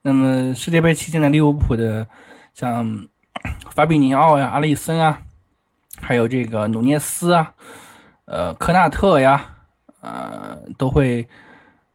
[0.00, 2.06] 那么世界杯期间的利物浦的
[2.54, 3.06] 像
[3.70, 5.20] 法比尼奥呀、阿里森啊，
[6.00, 7.52] 还有这个努涅斯啊、
[8.24, 9.44] 呃科纳特呀、
[10.00, 11.28] 呃，都会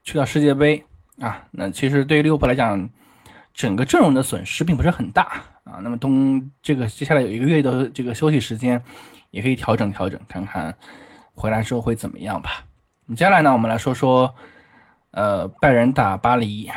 [0.03, 0.86] 去到世界杯
[1.19, 1.43] 啊。
[1.49, 2.88] 那其实对于利物浦来讲，
[3.56, 5.80] 整个阵容的损失并不是很大啊。
[5.82, 8.82] 那么冬这个接下来有一个月的这个休息时间，
[9.32, 10.76] 也可以调整调整，看看
[11.34, 12.65] 回来之后会怎么样吧。
[13.10, 14.34] 接下来呢，我们来说说，
[15.12, 16.69] 呃，拜仁打巴黎。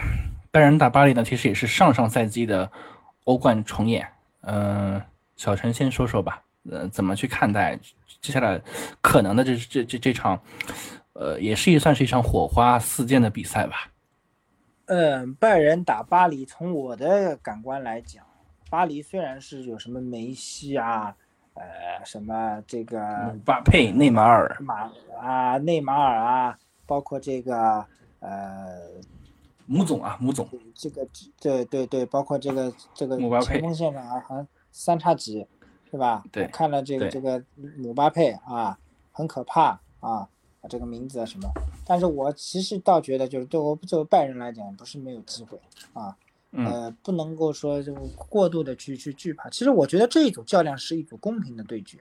[0.50, 2.70] 拜仁打巴黎呢，其实也是上上赛季的
[3.24, 4.08] 欧冠重演。
[4.40, 5.00] 嗯，
[5.36, 7.78] 小陈先说说吧，呃，怎么去看待
[8.22, 8.60] 接下来
[9.02, 10.40] 可能的这这这这场，
[11.12, 13.88] 呃，也是一算是一场火花四溅的比赛吧。
[14.86, 18.24] 嗯，拜仁打巴黎，从我的感官来讲，
[18.70, 21.16] 巴黎虽然是有什么梅西啊，
[21.54, 27.86] 呃，什么这个姆巴佩、内马尔、马啊、内马尔啊，包括这个
[28.20, 28.90] 呃。
[29.68, 31.04] 姆总啊，姆总，这个
[31.40, 35.44] 对对对，包括这个这个前锋线上啊，好像三叉戟，
[35.90, 36.22] 是吧？
[36.30, 37.42] 对，看了这个这个
[37.76, 38.78] 姆巴佩啊，
[39.10, 40.28] 很可怕啊，
[40.68, 41.50] 这个名字啊什么？
[41.84, 45.60] 但是我其实倒觉得，就是对我作为拜仁来讲，不是没有机会
[45.94, 46.16] 啊，
[46.52, 49.50] 呃，不能够说就过度的去去惧怕。
[49.50, 51.98] 其实我觉得这一组较量是一组公平的对决，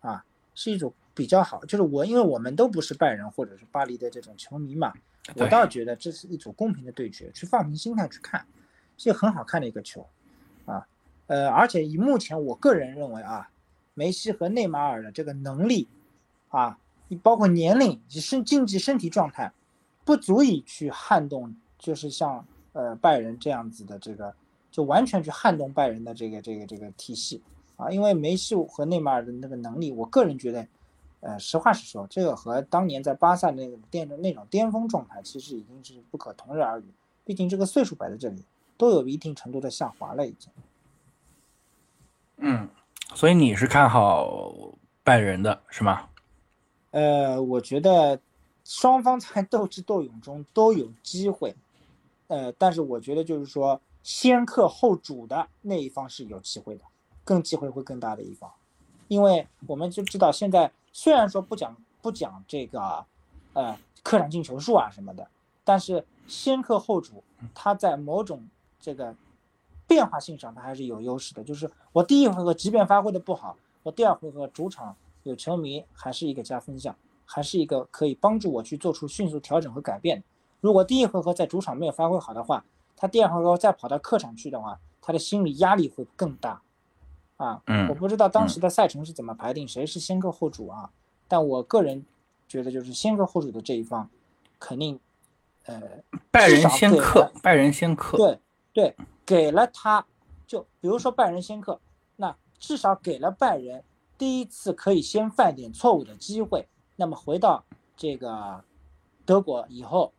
[0.00, 1.64] 啊，是一组比较好。
[1.64, 4.92] 就是我，因为我们都不是拜仁或者是巴黎的这种球迷嘛。
[5.36, 8.46] 我倒觉得这是一组公平的对决，去放平心态去看，
[8.98, 10.06] 是很好看的一个球，
[10.66, 10.86] 啊，
[11.28, 13.48] 呃，而且以目前我个人认为啊，
[13.94, 15.88] 梅西和内马尔的这个能力，
[16.48, 19.50] 啊，你包括年龄及身竞技身体状态，
[20.04, 24.34] 不足以去撼动，就是像呃拜仁这样子的这个，
[24.70, 27.42] 就完全去撼动拜仁的这个这个这个体系，
[27.76, 30.68] 啊，因为梅西和内马尔的那个能力，我个人觉得。
[31.26, 36.84] 呃，实话实说，这个和当年在巴萨那个巅那种巅峰状态，其实已经是不可同日而语。
[37.24, 38.44] 毕竟这个岁数摆在这里，
[38.76, 40.52] 都有一定程度的下滑了，已经。
[42.36, 42.68] 嗯，
[43.14, 44.54] 所以你是看好
[45.02, 46.06] 拜仁的是吗？
[46.90, 48.20] 呃，我觉得
[48.62, 51.56] 双方在斗智斗勇中都有机会。
[52.28, 56.84] 呃，但是我觉得就是说，先客后主的那一方是有机会的，
[57.24, 58.50] 更机会会更大的一方，
[59.08, 60.72] 因为我们就知道现在。
[60.96, 63.04] 虽然说不讲不讲这个，
[63.52, 65.26] 呃，客场进球数啊什么的，
[65.64, 69.12] 但是先客后主，他在某种这个
[69.88, 71.42] 变化性上，他还是有优势的。
[71.42, 80.24] 就是我第一回合即便发挥的不好，我第二回合主场有球迷，还是一个加分项，还是一个可以帮助我去做出迅速调整和改变的。
[80.64, 82.64] 如果第一回合在主场没有发挥好的话，
[82.96, 86.62] 他第二回合再跑到客场去的话，他的心理压力会更大。
[87.36, 90.88] 啊，嗯，我不知道当时的赛程是怎么排定，谁是先客后主啊？
[91.28, 92.02] 但我个人
[92.48, 94.08] 觉得，就是先客后主的这一方，
[94.58, 94.98] 肯定，
[95.66, 95.82] 呃，
[96.30, 98.38] 拜仁先客，拜仁先客，对
[98.72, 98.96] 对，
[99.26, 100.06] 给了他，
[100.46, 101.78] 就比如说拜仁先客，
[102.16, 103.84] 那至少给了拜仁
[104.16, 106.66] 第一次可以先犯点错误的机会。
[106.96, 107.62] 那么回到
[107.94, 108.64] 这个
[109.26, 110.14] 德国以后，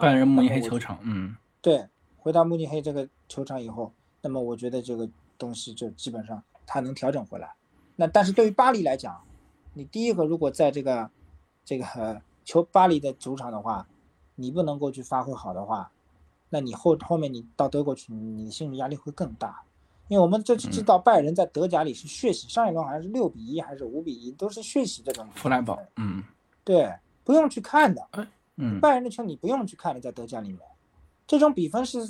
[0.00, 5.08] 拜仁慕尼黑球场，嗯，对，回到慕尼黑这个球场以后，那么我觉得这个。
[5.40, 7.48] 东西就基本上他能调整回来，
[7.94, 9.22] 那但是对于巴黎来讲，
[9.72, 11.08] 你第一个如果在这个
[11.64, 13.86] 这个球巴黎的主场的话，
[14.34, 15.92] 你不能够去发挥好的话，
[16.50, 19.62] 那你后后面你到德国去，你的心理压力会更大，
[20.08, 25.24] 因为我们这次知道拜仁在德甲里是血洗，上一轮好像是六比一还是五比一，都是血洗这种。
[25.36, 26.20] 弗莱堡，嗯，
[26.64, 28.08] 对，不用去看的，
[28.58, 30.60] 嗯，拜仁的球你不用去看了，在德甲里面，
[31.26, 32.00] 这种比分是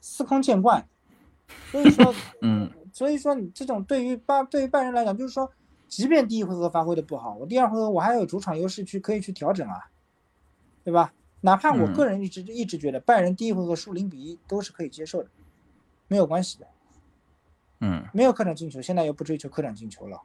[0.00, 0.86] 司空见惯。
[1.70, 5.50] 所以说， 嗯，所以说你这种对于拜对于拜仁来讲，就是说，
[5.88, 9.90] 即便第一回合发挥的不好，我第二回合我还有主场优势去可以去调整啊，
[10.84, 11.12] 对吧？
[11.40, 15.28] 哪怕我个人一直一直觉得拜仁第一回合输零比一都是可以接受的，
[16.08, 16.66] 没有关系的。
[17.80, 20.20] 嗯，没有客场进球，现在又不追求客场进球了。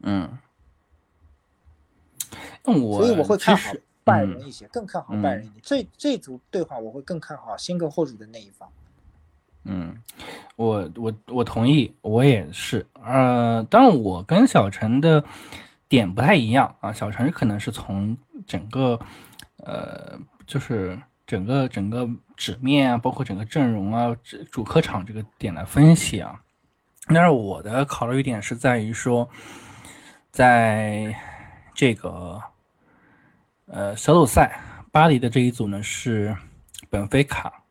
[0.00, 0.38] 嗯，
[2.66, 3.72] 我所以我会看好
[4.08, 5.60] 拜仁一些，更看好拜仁一点。
[5.62, 8.68] 这这组对话我会更看好先客后主的那一方。
[9.64, 10.02] 嗯，
[10.56, 12.86] 我我我同意，我也是。
[13.04, 15.22] 呃，但我跟小陈的
[15.88, 16.90] 点不太一样啊。
[16.90, 18.16] 小陈可能是从
[18.46, 18.98] 整个
[19.58, 26.40] 呃，就是整个整个纸面啊，包括整个阵容啊，主主客场这个点来分析啊。
[27.08, 29.28] 但是我的考虑点是在于说，
[30.30, 31.14] 在
[31.74, 32.40] 这个
[33.68, 36.36] 呃小组赛，巴黎的这一组呢是
[36.90, 37.64] 本菲卡。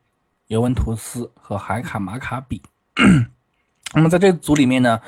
[0.47, 2.61] 尤文图斯和海卡马卡比，
[3.93, 5.01] 那么在这组里面呢，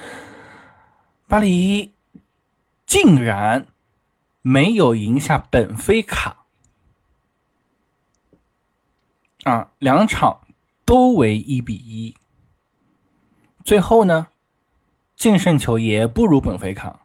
[1.30, 1.93] 巴黎
[2.86, 3.65] 竟然
[4.41, 6.45] 没有赢下本菲卡。
[9.43, 10.45] 啊，两场
[10.84, 12.13] 都为一比一，
[13.63, 14.28] 最后呢，
[15.15, 16.99] 净胜球也不如本菲卡。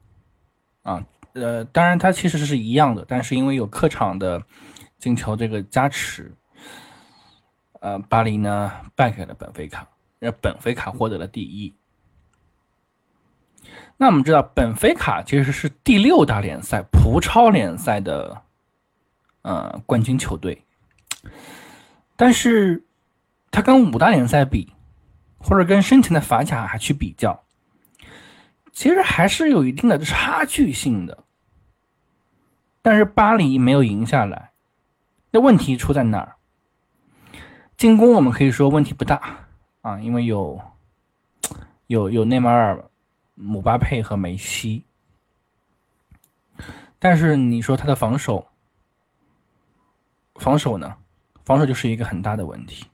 [0.83, 4.43] 啊，呃，当然它其实是一样的，但是因为有客场的
[4.99, 6.33] 进球这个加持，
[7.81, 9.87] 呃，巴黎呢败给了本菲卡，
[10.19, 11.75] 让本菲卡获得了第一。
[13.97, 18.43] 那我们知道，本菲卡其实是第六大联赛葡超联赛的
[19.43, 20.65] 呃冠军球队，
[22.17, 22.85] 但是
[23.51, 24.73] 他跟五大联赛比，
[25.39, 27.44] 或者跟申请的法甲还去比较，
[28.75, 31.25] 其实还是有一定的差距性的。
[32.83, 34.51] 但是巴黎没有赢下来，
[35.31, 36.37] 那问题出在哪儿？
[37.79, 39.39] 进攻我们可以说问题不大
[39.81, 40.61] 啊，因为有
[41.87, 42.85] 有有内马尔。
[43.37, 44.85] 姆巴佩和梅西，
[47.01, 48.47] 但是你说他的防守，
[50.37, 50.95] 防守呢？
[51.45, 52.87] 防守就是一个很大的问题，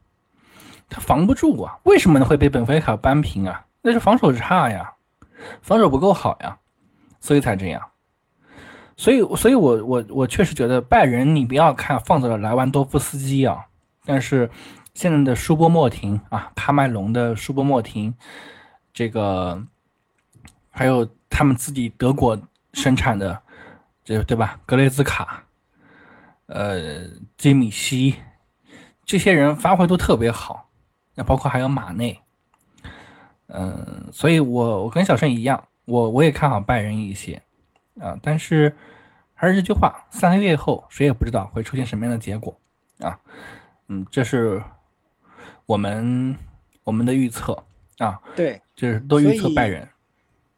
[0.88, 1.78] 他防不住啊！
[1.82, 2.24] 为什么？
[2.24, 3.66] 会被本菲卡扳平啊？
[3.82, 4.90] 那是防守差呀，
[5.62, 6.58] 防守不够好呀，
[7.20, 7.82] 所以才这样。
[8.96, 13.66] 所以，所以我我我确实觉得拜仁，你不要看放走了莱万多夫斯基啊，
[14.04, 14.50] 但是
[14.94, 18.14] 现在的舒波莫廷啊，喀麦隆的舒波莫廷，
[18.92, 19.66] 这个。
[20.72, 22.40] 还有他们自己德国
[22.74, 23.42] 生产的，
[24.04, 24.58] 这对吧？
[24.64, 25.42] 格雷兹卡，
[26.46, 28.14] 呃，基米希，
[29.04, 30.70] 这些人发挥都特别好。
[31.16, 32.20] 那包括还有马内，
[33.52, 37.42] 嗯，所以我我跟小盛一样，我我也看好拜仁一些
[37.98, 38.18] 啊。
[38.22, 38.74] 但是
[39.34, 42.56] 还是这句话，三个月后谁也不知道会出现什么样的结果
[43.00, 43.18] 啊。
[43.88, 44.62] 嗯，这是
[45.66, 46.36] 我们
[46.84, 47.64] 我们的预测
[47.98, 48.20] 啊。
[48.36, 49.88] 对，就是都预测拜仁。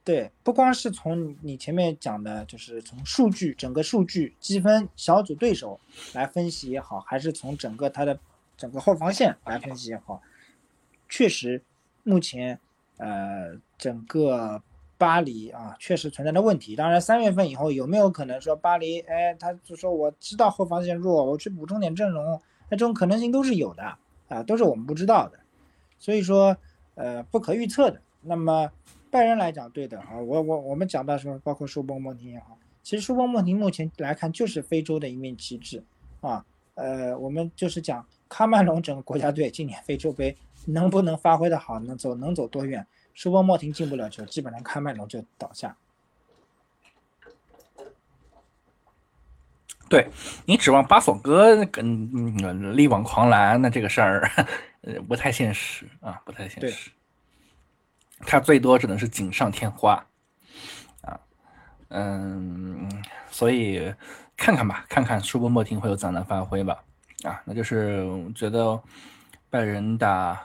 [0.05, 5.78] 对，不光是从你前面讲的，就是从数据整个数据积分小组对手
[6.12, 8.18] 来分析也好，还是从整个他的
[8.57, 10.20] 整个后防线来分析也好，
[11.09, 11.62] 确实
[12.02, 12.59] 目前
[12.98, 14.62] 呃整个
[14.98, 16.76] 巴黎啊确实存在的问题。
[16.76, 23.83] 当然，三月份以后有没有可能说巴黎哎他就说我知道后防线弱，我去补充点阵容，那这种可能性都是有的
[24.28, 25.38] 啊，都是我们不知道的，
[25.98, 26.57] 所以说
[26.94, 28.00] 呃不可预测的。
[28.20, 28.70] 那么。
[29.12, 35.85] 拜仁来讲，对的啊，我我我们讲到什么，包括舒波莫廷也好，其实舒波莫廷目前来看就是非洲的一面旗帜
[36.22, 36.42] 啊。
[36.76, 40.35] 呃，我们就是讲喀麦隆整个国家队今年非洲杯
[40.66, 42.87] 能不能发挥的好，能走能走多远？
[43.14, 45.77] 舒波莫廷进不了球，基本上开麦隆就倒下。
[49.88, 50.09] 对
[50.46, 54.31] 你指望巴索哥跟力挽狂澜，那这个事儿
[54.81, 56.90] 呃不太现实啊，不太现实。
[58.20, 60.03] 他最多只能是锦上添花，
[61.03, 61.20] 啊，
[61.88, 62.88] 嗯，
[63.31, 63.92] 所以
[64.35, 66.83] 看看吧，看看舒波莫廷会有怎样的发挥吧，
[67.25, 68.83] 啊，那就是觉得
[69.51, 70.42] 拜仁打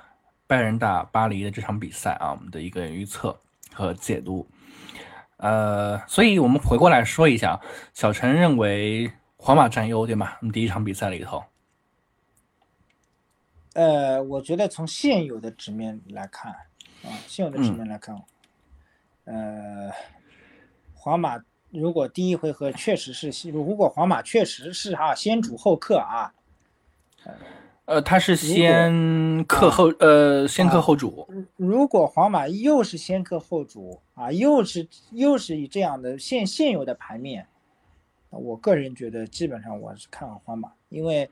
[0.47, 3.37] 拜仁打巴黎的这场比赛啊，我们的一个预测
[3.73, 4.47] 和解读，
[5.35, 7.59] 呃，所以我们回过来说一下，
[7.93, 10.37] 小陈认为皇马占优对吗？
[10.41, 11.43] 我们第一场比赛里头，
[13.73, 16.55] 呃，我觉得从现有的纸面来看。
[17.03, 18.15] 啊，现有的局面来看，
[19.25, 19.91] 呃，
[20.95, 26.33] 皇马如果第一回合确实是，如果皇马确实是哈先主后客啊，
[27.23, 27.33] 呃，
[28.03, 31.27] 他是先客后呃先客后主。
[31.55, 37.47] 如果皇马又是先客后主啊，又是又是以这样的现现有的盘面，
[38.29, 41.29] 我个人觉得基本上我是看好皇马，因为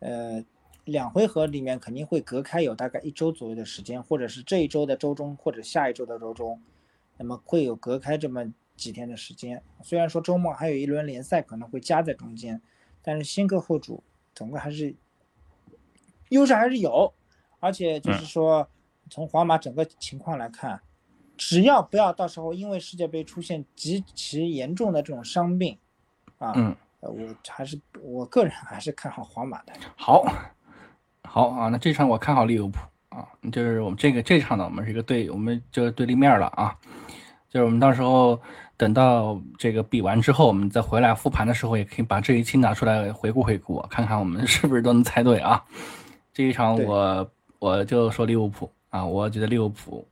[0.00, 0.44] 呃。
[0.84, 6.60] 两回合里面肯定会隔开有大概一周左右的时间，或者是这一周的周中，或者下一周的周中，
[7.16, 8.44] 那么会有隔开这么
[8.76, 9.62] 几天的时间。
[9.82, 12.60] 虽然说周末还有一轮联赛可能会夹在中间，
[13.00, 14.02] 但是先客后主
[14.34, 14.94] 总归还是
[16.34, 17.12] 优势还是有。
[17.60, 18.68] 而且就是说，
[19.08, 20.78] 从皇马整个情况来看，
[21.36, 25.78] 只要不要到时候因为世界杯出现极其严重的这种伤病，
[26.38, 26.52] 啊，
[27.00, 29.72] 我还是我个人还是看好皇马的。
[29.96, 30.24] 好。
[31.26, 36.76] 好啊，那这场我看好利物浦啊，就是我们这个这场呢，我们是一个对，我们就对立面了啊，
[37.48, 38.40] 就是我们到时候
[38.76, 45.64] 等到这个比完之后，我们再回来复盘的时候，也可以把这一期拿出来回顾回顾，看看我们是不是都能猜对啊。
[46.34, 50.06] 这一场我我就说利物浦啊，我觉得利物浦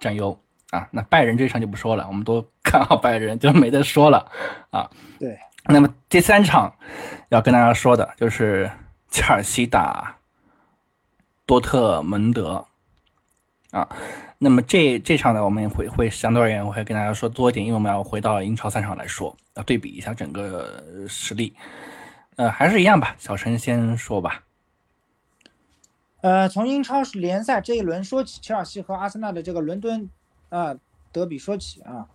[0.00, 0.36] 占优
[0.70, 0.88] 啊。
[0.90, 4.28] 那拜仁这场就不说了，我们都看好拜仁，就没得说了
[4.70, 4.90] 啊。
[5.20, 6.74] 对，那么第三场
[7.28, 8.68] 要跟大家说的就是
[9.10, 10.16] 切尔西打。
[11.44, 12.64] 多特蒙德
[13.72, 13.86] 啊，
[14.38, 21.54] 那么这这场呢，我们会会相对而言，我会跟大家说多一点，因为我们要回到英超赛场来说，要对比一下整个实力。
[22.36, 24.40] 呃，还是一样吧，小陈先说吧。
[26.22, 30.08] 呃，从英超联赛这一轮说起，切尔西和阿森纳的这个伦敦
[30.50, 30.72] 啊
[31.10, 32.08] 德比说起啊，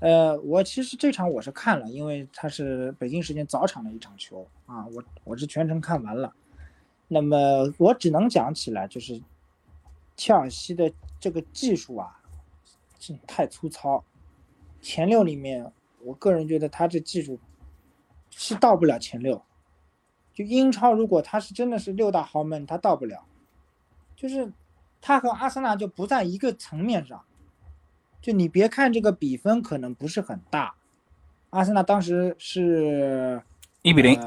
[0.00, 6.34] 呃，我其实这场我是看了，因为它是北京时间早场的一场球啊，我我是全程看完了。
[7.06, 9.20] 那么我只能讲起来，就是
[10.16, 10.90] 切尔西的
[11.20, 12.22] 这个技术啊，
[13.26, 14.02] 太粗糙。
[14.80, 15.70] 前六里面，
[16.00, 17.38] 我个人觉得他这技术
[18.30, 19.42] 是到不了前六。
[20.32, 23.22] 就英超，如果他是真的是六大豪门，他到不了。
[24.16, 24.52] 就是
[25.00, 27.24] 他和阿森纳就不在一个层面上。
[28.20, 30.74] 就你别看这个比分可能不是很大，
[31.50, 33.42] 阿森纳当时是
[33.82, 34.18] 一比零，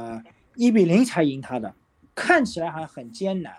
[0.55, 1.73] 一比零才赢他的，
[2.13, 3.57] 看起来还很艰难，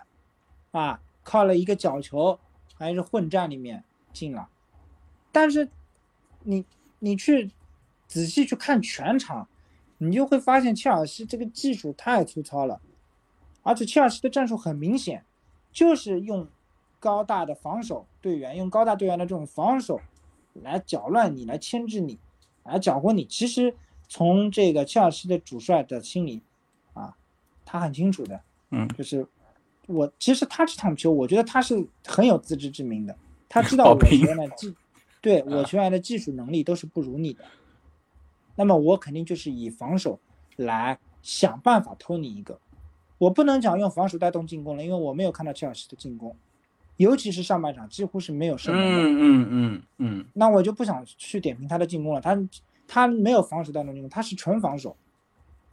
[0.71, 2.39] 啊，靠了一个角球，
[2.75, 4.49] 还是混战里面进了，
[5.33, 5.69] 但是
[6.45, 6.65] 你
[7.01, 7.51] 你去
[8.07, 9.49] 仔细去看全场，
[9.99, 12.81] 你就会发现切尔西这个技术太粗糙了，
[13.65, 15.25] 而且切尔西的战术很明显，
[15.79, 16.49] 就是用
[16.99, 20.01] 高大的防守队员，用高大队员的这种防守。
[20.55, 22.19] 来搅乱你，来牵制你，
[22.65, 23.25] 来搅和你。
[23.27, 23.73] 其实
[24.09, 26.43] 从这个切尔西的主帅的心里，
[26.95, 27.17] 啊，
[27.65, 29.25] 他很清楚的，嗯，就是
[29.87, 33.17] 我其实他这场球，我觉得他是很有自知之明的。
[33.49, 34.75] 他知道 我球员的技，
[35.21, 37.45] 对我球员的技术能力都是不如你的。
[38.57, 40.19] 那么我肯定就是以防守
[40.57, 42.59] 来想办法偷你一个。
[43.19, 46.35] 我不能讲用防守带动进攻了，因为我没有看到切尔西的进攻。
[46.97, 52.21] 尤其是上半场几乎是没有射门的，嗯嗯嗯嗯，那我就不想去点评他的进攻了。
[52.21, 52.37] 他
[52.89, 54.97] 他没有防守带动进攻，他是纯防守。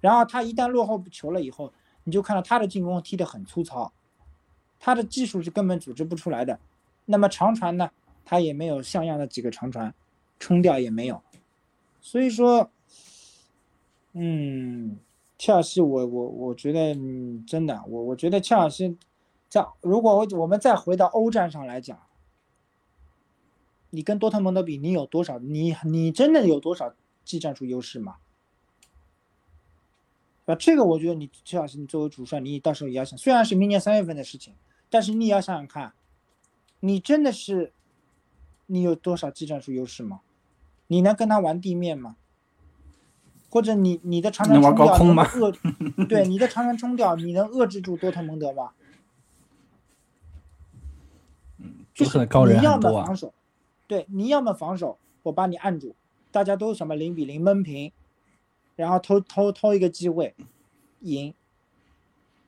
[0.01, 1.73] 然后他一旦落后球了以后，
[2.03, 3.91] 你就看到他的进攻踢得很粗糙，
[4.79, 6.59] 他的技术是根本组织不出来的。
[7.05, 7.89] 那么长传呢，
[8.23, 9.95] 他也没有像样的几个长传，
[10.37, 11.23] 冲掉也没有。
[12.01, 12.69] 所以说，
[14.13, 14.99] 嗯，
[15.38, 18.97] 切尔西，我我我觉得，嗯，真的，我我觉得切尔西。
[19.49, 21.99] 在如果我我们再回到欧战上来讲，
[23.89, 25.39] 你跟多特蒙德比，你有多少？
[25.39, 28.17] 你你真的有多少技战术优势吗？
[30.45, 33.17] 啊，这个我觉得你切尔西，你作为主帅，你到时候也要想。
[33.17, 34.53] 虽然是明年三月份的事情，
[34.89, 35.93] 但是你也要想想看，
[36.79, 37.71] 你真的是
[38.65, 40.21] 你有多少技战术优势吗？
[40.88, 42.15] 你能跟他玩地面吗？
[43.55, 46.05] 或者你你的长传冲掉能遏？
[46.09, 48.71] 对，你的长传冲掉，你能遏制住多特蒙德吗？
[51.93, 53.33] 就是你要么防守，
[53.87, 55.95] 对，你要么防守，我把你按住，
[56.33, 57.93] 大家都什么零比零闷平，
[58.75, 60.35] 然后偷偷偷一个机会
[60.99, 61.33] 赢，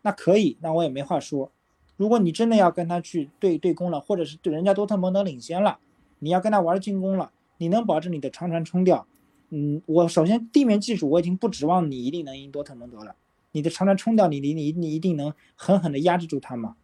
[0.01, 1.49] 那可以，那我也没话说。
[1.95, 5.79] 如果你真的要跟他去对对攻了，或者是对人家多特蒙德领先了，
[6.19, 9.07] 你要跟他玩进攻了，你能保证你的长传冲吊？
[9.49, 13.15] 嗯，我首先地面技术我已经不指望你一定能赢多特蒙德了，
[13.53, 16.75] 你的长传冲掉，你你你你一定能狠狠的压制住他吗？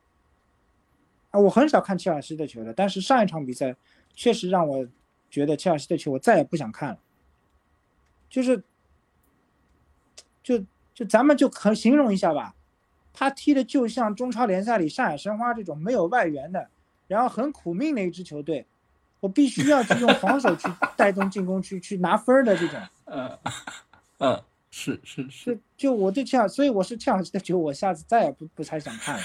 [1.32, 3.76] 啊，我很少看切尔西的球的，但是上一场比赛
[4.14, 4.88] 确实让我
[5.30, 6.99] 觉得切尔西的球我再也不想看了。
[8.30, 8.64] 就是，
[10.41, 12.55] 就就咱们就可形容一下吧，
[13.11, 16.70] 他踢的就像中超联赛里上海申花这种没有外援的，
[17.07, 18.66] 然后很苦命的一支球队，
[19.24, 20.67] 我必须要去用防守去
[20.97, 22.78] 带动进攻，去去拿分的这种。
[23.05, 23.39] 嗯
[24.19, 25.57] 嗯，是是是。
[25.78, 29.24] 就我对切尔，所以我是切尔西的球，我下次再也不不太想看了。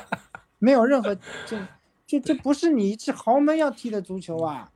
[0.58, 1.14] 没有任何，
[1.44, 1.60] 这
[2.06, 4.70] 这这不是你是豪门要踢的足球啊！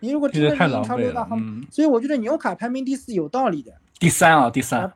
[0.00, 3.74] 你如果真的是英超六大豪门，所以我觉得纽卡排名第四有道理的。
[3.98, 4.90] 第三啊，第三。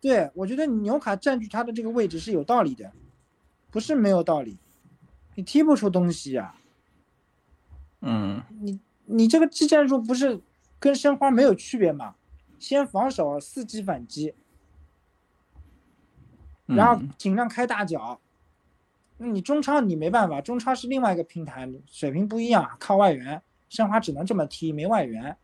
[0.00, 2.90] 对，我觉得纽卡占据他的这个位置是有道理的，
[3.70, 4.58] 不是没有道理。
[5.36, 6.52] 你踢不出东西呀。
[8.02, 8.42] 嗯。
[8.60, 10.40] 你你这个技战术不是
[10.78, 12.14] 跟申花没有区别吗？
[12.58, 14.34] 先防守，伺机反击，
[16.66, 18.20] 然后尽量开大脚。
[19.18, 25.36] 那你中超你没办法，中超是另外一个平台，水平不一样，靠外援，申花只能这么踢，没外援。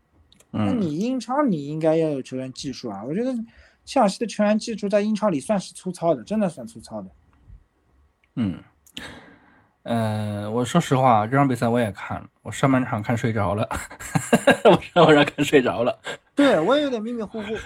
[0.50, 3.34] 那你英超你应该要有球员技术啊，我觉得
[3.84, 7.10] 切尔西的球员技术在英超里算是粗糙的，真的算粗糙的。
[8.36, 8.62] 嗯，
[9.88, 13.66] 呃，我说实话，这场比赛我也看了，我上半场看睡着了，
[14.64, 15.98] 我上半场看睡着了。
[16.36, 17.56] 对我也有点迷迷糊糊，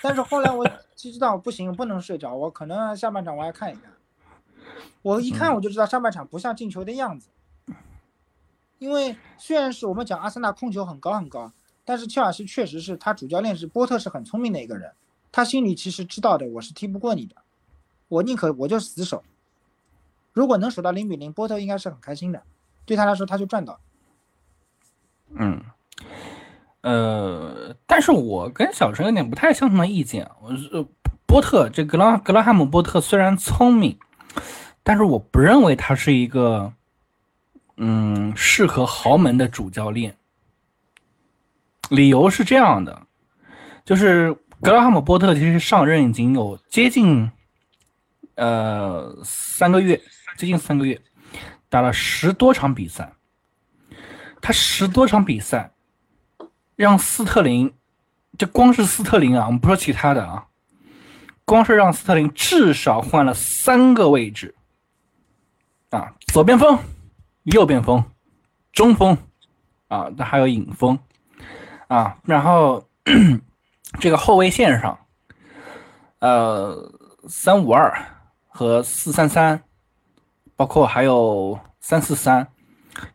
[0.00, 3.92] 但是后来我就知道不行，不能睡着，我可能下半场我要看一看。
[5.02, 7.28] 我一看我就知道上半场不像进球的样子，
[8.78, 11.52] 因为虽然是我们讲阿森纳控球很高很高，
[11.84, 14.90] 但是切尔西确实是他主教练是波特是很聪明的一个人，
[15.30, 17.36] 他心里其实知道的，我是踢不过你的，
[18.08, 19.22] 我宁可我就死守，
[20.36, 22.42] 如果能守到零比零，波特应该是很开心的，
[22.84, 23.80] 对他来说他就赚到。
[25.34, 25.62] 嗯，
[26.82, 30.86] 呃，但是我跟小陈有点不太相同的意见，我是
[31.24, 33.98] 波特这格拉格拉汉姆波特虽然聪明。
[34.82, 36.70] 但是我不认为他是一个，
[37.78, 40.18] 嗯，适合豪门的主教练。
[41.88, 43.06] 理由是这样的，
[43.86, 47.32] 就是格拉汉姆波特其实上任已经有接近
[48.36, 50.00] 呃三个月，
[50.36, 51.00] 最近三个月，
[51.68, 53.12] 打了十多场比赛。
[54.42, 55.72] 他十多场比赛，
[56.76, 57.72] 让斯特林，
[58.38, 60.46] 这光是斯特林啊，我们不说其他的啊，
[61.44, 64.54] 光是让斯特林至少换了三个位置，
[65.90, 66.78] 啊，左边锋、
[67.44, 68.04] 右边锋、
[68.72, 69.18] 中锋，
[69.88, 70.96] 啊，那还有影锋，
[71.88, 72.86] 啊，然后
[73.98, 74.96] 这个后卫线上，
[76.20, 76.92] 呃，
[77.26, 77.92] 三五二
[78.46, 79.60] 和四三三，
[80.56, 82.48] 包括还有三四三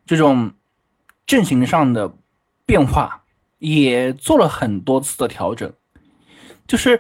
[0.06, 0.54] 这种。
[1.28, 2.12] 阵型上的
[2.66, 3.24] 变化
[3.58, 5.72] 也做了很多次的调整，
[6.68, 7.00] 就是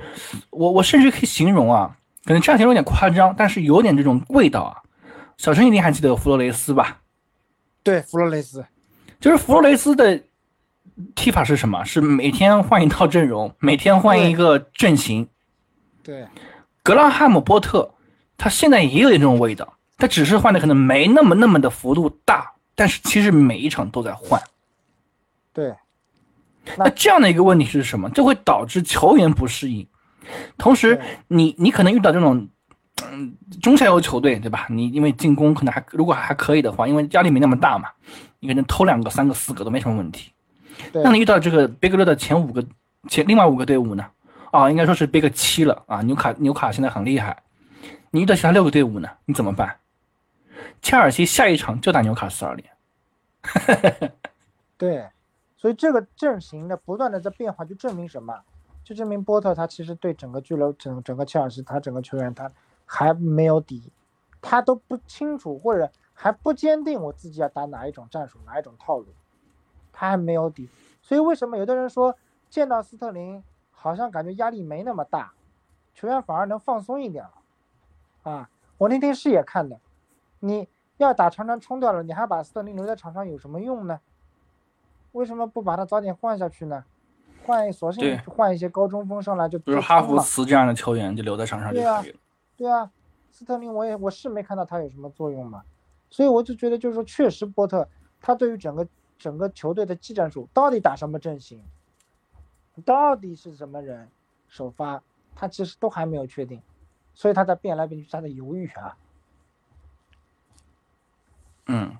[0.51, 4.77] 我我甚至可以形容啊，可能这样形容有点夸张，但是有点这种味道啊。
[5.37, 7.01] 小陈一定还记得弗洛雷斯吧？
[7.83, 8.65] 对，弗洛雷斯，
[9.19, 10.23] 就是弗洛雷斯的
[11.13, 11.83] 踢法是什么？
[11.83, 15.27] 是每天换一套阵容，每天换一个阵型。
[16.01, 16.25] 对，
[16.83, 17.95] 格拉汉姆波特
[18.37, 22.51] 他现在也有点这种味道，他只是换的可能没那么那么的幅度大。
[22.73, 24.41] 但是其实每一场都在换，
[25.53, 25.75] 对。
[26.77, 28.09] 那这样的一个问题是什么？
[28.09, 29.85] 这会导致球员不适应。
[30.57, 32.47] 同时，你你可能遇到这种
[33.03, 34.65] 嗯中下游球队，对吧？
[34.69, 37.89] 你因为进攻可能还如果还可以的话，因为压力没那么大嘛，
[38.39, 40.31] 你可能偷两个、三个、四个都没什么问题。
[40.93, 42.65] 那你遇到这个贝格勒的前五个
[43.09, 44.05] 前另外五个队伍呢？
[44.51, 46.01] 啊，应该说是贝格七了啊。
[46.01, 47.37] 纽卡纽卡现在很厉害，
[48.09, 49.09] 你遇到其他六个队伍呢？
[49.25, 49.75] 你怎么办？
[50.81, 54.11] 切尔西下一场就打纽卡斯尔联，
[54.77, 55.09] 对，
[55.57, 58.41] 所以这个阵型的不断的在变化，就证明什么？
[58.83, 62.51] 就证明波特他其实对整个俱乐、整整个切尔西，他整个球员他
[62.85, 63.91] 还没有底，
[64.41, 69.07] 他都不清楚或者还不坚定我自己要打哪一种战术、哪一种套路，
[69.93, 70.67] 他还没有底。
[71.01, 72.17] 所以为什么有的人说
[72.49, 75.31] 见到斯特林好像感觉压力没那么大，
[75.93, 78.31] 球员反而能放松一点了？
[78.31, 79.79] 啊，我那天是也看的。
[80.41, 80.67] 你
[80.97, 84.01] 要打长传冲掉了，你还把斯特林留在场上有什么用呢？
[85.13, 86.83] 为什么不把他早点换下去呢？
[87.43, 89.57] 换索性换一些高中锋上来就。
[89.59, 92.01] 比如哈弗茨这样的球员就留在场上就可以了。
[92.03, 92.19] 对啊，
[92.57, 92.91] 对啊，
[93.31, 95.63] 斯特林我也我是没看到他有什么作用嘛，
[96.09, 97.87] 所以我就觉得就是说，确实波特
[98.21, 98.87] 他对于整个
[99.17, 101.63] 整个球队的技战术到底打什么阵型，
[102.85, 104.07] 到底是什么人
[104.47, 105.01] 首发，
[105.35, 106.61] 他其实都还没有确定，
[107.13, 108.95] 所以他在变来变去，他在犹豫啊。
[111.67, 111.95] 嗯，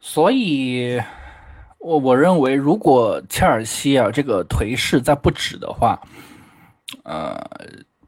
[0.00, 1.00] 所以，
[1.78, 6.00] 我我认为，如果切尔西啊这个颓势再不止的话，
[7.04, 7.38] 呃，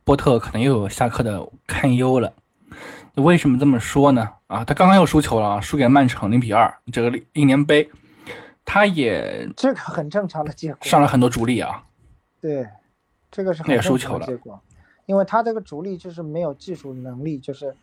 [0.05, 2.33] 波特可能又有下课的堪忧了。
[3.15, 4.29] 为什么这么说呢？
[4.47, 7.89] 啊，他刚刚又输球了啊，输给曼城零比二，这个一年杯，
[8.65, 11.85] 他也这个很正常的结果，上了很多主力啊。
[12.41, 12.67] 对，
[13.31, 14.61] 这个是很也输球了，结果，
[15.07, 17.75] 因为他这个主力就是没有技术能力，就是。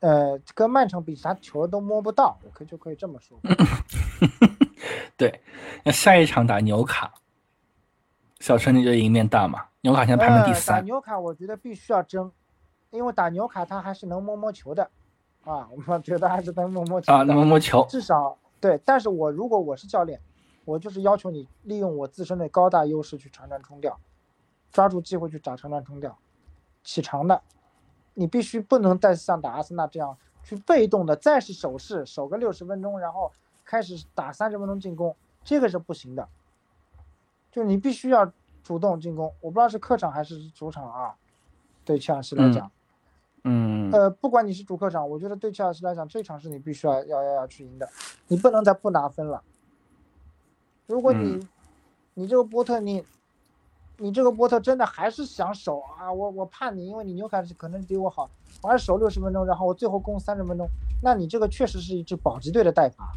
[0.00, 3.38] 呃，跟曼城比，啥球都摸不到，我可就可以这么说。
[5.16, 5.42] 对，
[5.84, 7.12] 那下一场打纽卡，
[8.38, 9.66] 小陈你觉得赢面大吗？
[9.82, 10.76] 纽卡现在排名第三。
[10.76, 12.32] 打纽卡，我觉得必须要争，
[12.90, 14.90] 因为打纽卡他还是能摸摸球的，
[15.44, 17.12] 啊， 我们觉得还是能摸摸球。
[17.12, 17.86] 啊，能摸摸球。
[17.88, 20.18] 至少对，但是我如果我是教练，
[20.64, 24.00] 我就是要求你利用我自身的高大优势去长传冲吊，
[24.72, 26.16] 抓住机会去打长传冲吊，
[26.82, 27.42] 起长的。
[28.20, 30.14] 你必须不能再像打阿森纳这样
[30.44, 33.32] 去被动的，再是守势守个六十分钟，然后
[33.64, 36.28] 开始打三十分钟进攻，这个是不行的。
[37.50, 38.30] 就你必须要
[38.62, 41.14] 主动进攻，我不知道是客场还是主场啊。
[41.82, 42.70] 对切尔西来讲，
[43.44, 47.88] 嗯，呃，不管你是主客场，我觉得对切尔西来讲，这场是你必须要要要要去赢的，
[48.28, 49.42] 你不能再不拿分了。
[50.86, 51.48] 如果你
[52.12, 53.02] 你这个波特你。
[54.02, 56.10] 你这个波特真的还是想守啊？
[56.10, 58.30] 我我怕你，因为你纽卡可能比我好，
[58.62, 60.66] 我还是守六十分钟，然后我最后攻三十分钟，
[61.02, 63.12] 那你这个确实是一支保级队的代罚，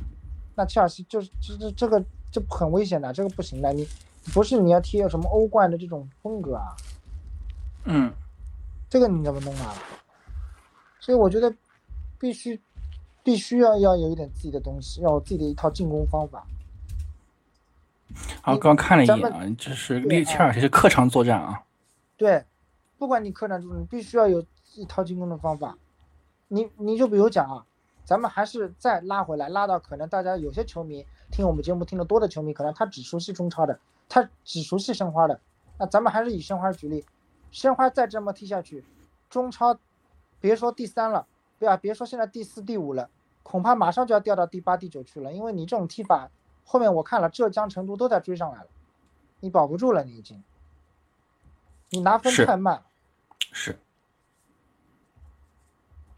[0.56, 3.88] 那切尔西就是这这这个这很危险的，这个不行的，你
[4.34, 6.76] 不是你要踢什么欧冠的这种风格啊？
[7.86, 8.12] 嗯，
[8.90, 9.74] 这个你怎么弄啊？
[11.00, 11.54] 所以我觉得
[12.20, 12.62] 必须
[13.24, 16.46] 必须要要有一点自己的东西，要有自己的一套进攻方法。
[18.42, 21.64] 好，刚看了一眼啊，这是列切尔西是客场作战啊。
[22.18, 22.44] 对，
[22.98, 24.46] 不管你客场作战，必须要有
[24.76, 25.78] 一套进攻的方法。
[26.48, 27.66] 你你就比如讲啊，
[28.04, 35.40] 咱们还是再拉回来，拉到可能大家有些球迷听我们节目听得多的球迷，可能他只熟悉中超的，他只熟悉申花的。
[35.80, 37.06] 那咱们还是以申花举例，
[37.50, 38.84] 申花再这么踢下去，
[39.30, 39.78] 中超
[40.40, 41.26] 别说第三了，
[41.58, 41.78] 对吧？
[41.78, 43.10] 别说现在第四、第五了，
[43.42, 46.30] 恐怕马上就要掉到第八、第九去了，因为你这种踢法。
[46.66, 48.68] 后面我看了浙江、成都都在追上来了，
[49.40, 50.44] 你保不住了，你已经，
[51.90, 52.84] 你拿分太慢了，
[53.52, 53.78] 是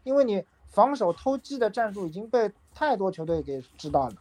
[0.02, 4.14] 因为你防守偷鸡的战术已经被太多球队给知道了。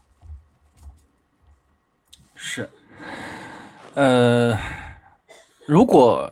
[2.34, 2.70] 是，
[3.94, 4.58] 呃，
[5.66, 6.30] 如果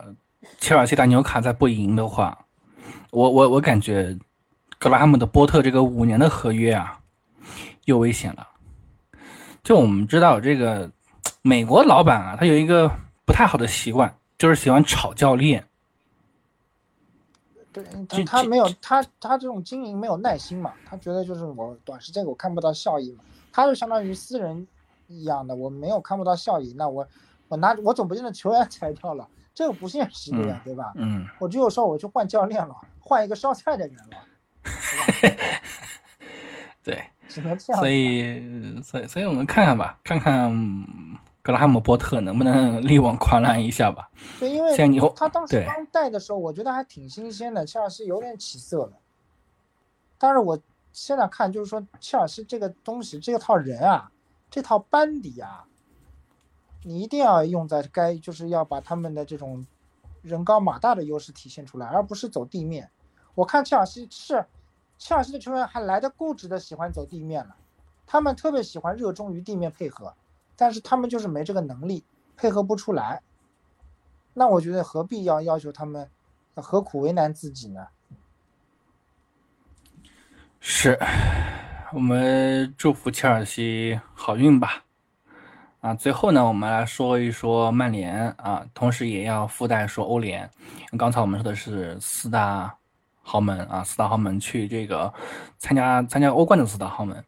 [0.58, 2.46] 切尔西打纽卡再不赢的话，
[3.10, 4.18] 我我我感觉
[4.78, 7.00] 格拉姆的波特这个五年的合约啊，
[7.84, 8.48] 又危险了。
[9.64, 10.88] 就我们知道，这个
[11.40, 12.88] 美国老板啊，他有一个
[13.24, 15.66] 不太好的习惯，就是喜欢炒教练。
[17.72, 24.68] 对他，他没有他他这种经营没有耐心嘛，他觉得就是我短时间我看不到效益嘛，他就相当于私人
[25.08, 27.08] 一样的，我没有看不到效益，那我
[27.48, 30.92] 我拿我总不见得球员裁掉了，这个不现实的呀，对吧？
[30.94, 34.18] 嗯，我只有说我去换教练了，换一个烧菜的人了，
[36.84, 37.80] 对， 只能这样。
[37.80, 40.52] 所以所以所以我们看看吧，看看
[41.42, 44.08] 格拉姆波特能不能力挽狂澜一下吧。
[44.40, 48.92] 对，因为像你他当时刚带的时候，我觉得还挺新鲜的，切尔西有点起色了。
[50.16, 50.58] 但是我
[50.92, 54.10] 现在看，就是说切尔西这个东西，这套人啊，
[54.50, 55.64] 这套班底啊，
[56.82, 59.66] 你一定要用在该，就是要把他们的这种
[60.22, 62.88] 人高马大的优势体现出来，而不是走地面。
[63.34, 64.46] 我看切尔西是，
[64.98, 67.56] 切尔西的球员还来的固执的喜欢走地面了，
[68.06, 70.14] 他们特别喜欢热衷于地面配合，
[70.56, 72.04] 但是他们就是没这个能力，
[72.36, 73.22] 配合不出来。
[74.32, 76.08] 那我觉得何必要要求他们，
[76.54, 77.86] 何苦为难自己呢？
[80.60, 80.98] 是
[81.92, 84.82] 我们祝福切尔西好运吧。
[85.80, 90.50] 啊，最后呢，我们来说一说曼联啊，同时也要附带说欧联。
[90.96, 92.74] 刚才我们说的是四大
[93.24, 95.12] 豪门啊，四大豪门去这个
[95.58, 97.24] 参加参加欧冠的四大豪门。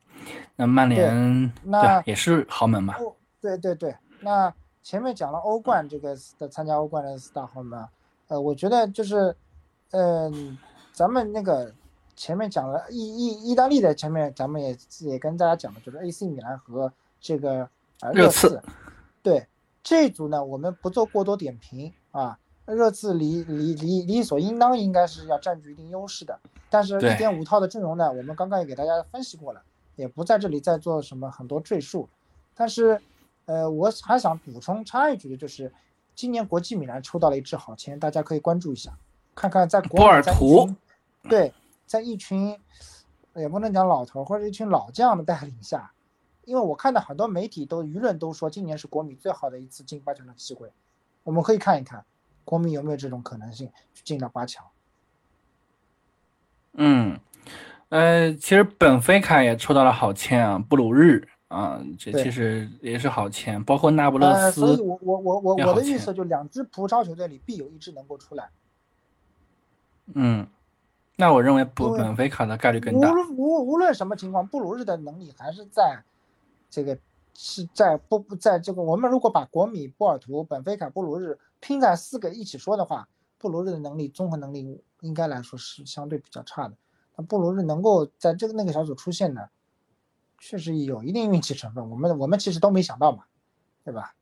[0.54, 2.94] 那曼联那也是豪门嘛？
[2.98, 7.84] 哦，对对对，那前面讲了欧冠这个的参加欧冠的四大豪门，
[8.28, 9.36] 呃，我觉得就是，
[9.90, 10.56] 嗯、
[10.92, 11.72] 咱们那个
[12.14, 17.68] 前面讲了意意意大利的前面咱们也也跟大家讲了，就是 AC 米兰和这个
[18.00, 18.62] 呃热刺刺，
[19.22, 19.46] 对
[19.82, 22.38] 这一组呢，我们不做过多点评啊。
[22.74, 26.38] 热刺理理理理所应当应该是要占据一定优势的，
[26.68, 29.62] 但是对一点五套的阵容呢，我们刚刚也给大家分析过了，
[29.94, 32.08] 也不在这里再做什么很多赘述。
[32.54, 33.00] 但是，
[33.44, 35.72] 呃，我还想补充插一句的就是，
[36.14, 38.98] 今年国际米兰抽到了一支好签，大家可以关注一下，
[39.34, 40.68] 看看在国波尔图
[41.28, 41.52] 对，
[41.86, 42.58] 在一群
[43.34, 45.92] 也不能讲老头或者一群老将的带领下，
[46.44, 50.72] 因为我看到很多媒体都舆论都说今年是国米最好的一次进八强的机会，
[51.22, 52.04] 我们可以看一看
[52.46, 54.64] 国米有没有这种可能性去进到八强。
[56.74, 57.18] 嗯，
[57.88, 68.48] 呃，其实本菲卡也抽到了好签啊，布鲁日啊，这其实也是好签，包括那不勒呃，所以斯，我我我我我的预测就两支葡超球队里必有一支能够出来。
[70.14, 70.46] 嗯，
[71.16, 73.10] 那我认为不本菲卡的概率更大。
[73.10, 76.02] 无论无无论什么情况，布鲁日的能力还是在，
[76.70, 76.96] 这个
[77.34, 86.74] 是在不不在这个我们如果把国米、波尔图、本菲卡、布鲁日拼在四个一起说的话，布鲁日的能力综合能力应该来说是相对比较差的。
[87.16, 89.48] 那布鲁日能够在这个那个小组出现呢，
[90.38, 91.90] 确实有一定运气成分。
[91.90, 93.24] 我们我们其实都没想到嘛，
[93.84, 94.14] 对吧？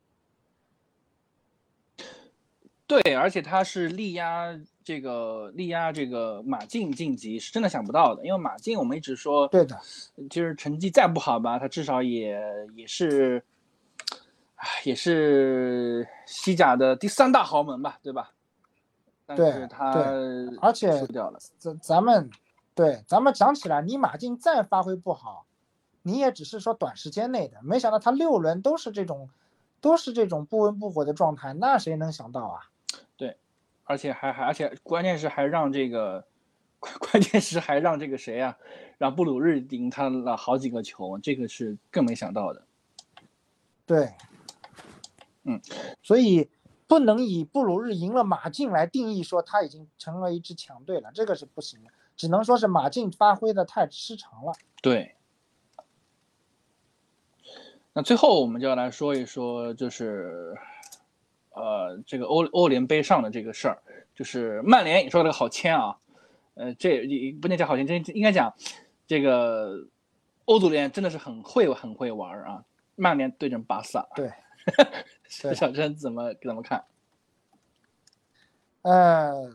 [2.87, 8.25] 对，而且他是力压这个力压这个马竞晋级，是真的想不到的。
[8.27, 9.81] 因为马竞我们一直说，对的，
[10.29, 12.39] 就是成绩再不好吧，他至少也
[12.77, 13.54] 也是，唉，
[14.85, 18.31] 也是西甲的第三大豪门吧，对吧？
[19.27, 20.03] 但对是他对
[20.61, 21.39] 而且输掉了。
[21.59, 22.31] 咱咱们
[22.75, 25.47] 对咱们讲起来，你马竞再发挥不好，
[26.03, 29.31] 你也只是说短时间内的，没想到他六轮都是这种，
[29.81, 32.61] 都是这种不温不火的状态，那谁能想到啊？
[33.17, 33.37] 对
[33.85, 36.25] 而且还还而且关键是还让这个，
[36.79, 38.57] 关关键是还让这个谁啊，
[38.99, 42.63] 让布鲁日赢他了好几个球，这个是更没想到的。
[43.87, 44.11] 对，
[45.45, 45.61] 嗯，
[46.03, 46.51] 所以
[46.87, 54.53] 不能以布鲁日赢了马竞来定义说他已经成了一支强队了，这个是不行的，只能说是马竞发挥的太失常了。
[54.83, 55.15] 对。
[57.97, 60.53] 那最后我们就要来说一说，就是，
[61.51, 63.81] 呃，这个欧欧联杯上的这个事儿，
[64.17, 65.97] 就是曼联也说了个好签啊，
[66.55, 68.53] 呃，这也不能讲好签，这应该讲，
[69.07, 69.87] 这个
[70.47, 72.65] 欧足联真的是很会很会玩啊。
[72.97, 74.33] 曼联对阵巴萨，对
[75.55, 76.85] 小陈怎么怎么看？
[78.83, 79.51] 呃，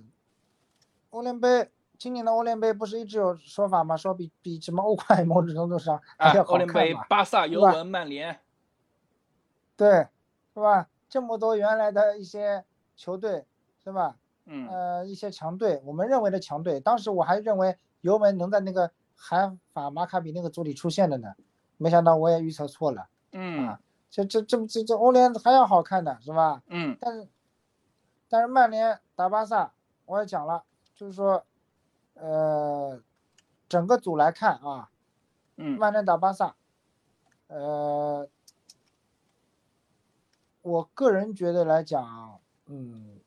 [1.11, 3.95] 欧联杯今年的欧联杯不是一直有说法吗？
[3.95, 6.93] 说比比什么欧冠某种程度上还啊要，欧联杯？
[7.07, 8.39] 巴萨、尤文、曼联，
[9.77, 10.07] 对，
[10.53, 10.89] 是吧？
[11.09, 12.65] 这么多原来的一些
[12.95, 13.45] 球队，
[13.83, 14.17] 是吧？
[14.45, 21.35] 嗯呃，一些强队，我们认为的强队，当时我还认为尤文能在那个海法马卡比那个组里出现的呢，
[21.77, 23.07] 没想到我也预测错了。
[23.31, 26.63] 嗯啊这这这这这欧联还要好看的是吧？
[26.67, 26.97] 嗯。
[26.99, 27.27] 但是
[28.27, 29.73] 但是曼联打巴萨，
[30.05, 30.63] 我也讲了，
[30.95, 31.45] 就是说，
[32.15, 33.01] 呃，
[33.67, 34.89] 整个组来看啊，
[35.57, 35.77] 嗯。
[35.77, 36.55] 曼联打巴萨，
[37.47, 38.27] 呃，
[40.61, 43.19] 我个人觉得来讲，嗯，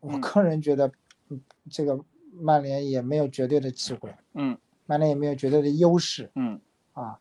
[0.00, 0.20] 我嗯。
[0.20, 0.90] 个人觉得，
[1.28, 1.98] 嗯，这个
[2.32, 4.58] 曼联也没有绝对的机会，嗯。
[4.86, 6.60] 曼联也没有绝对的优势嗯。
[6.92, 7.18] 啊，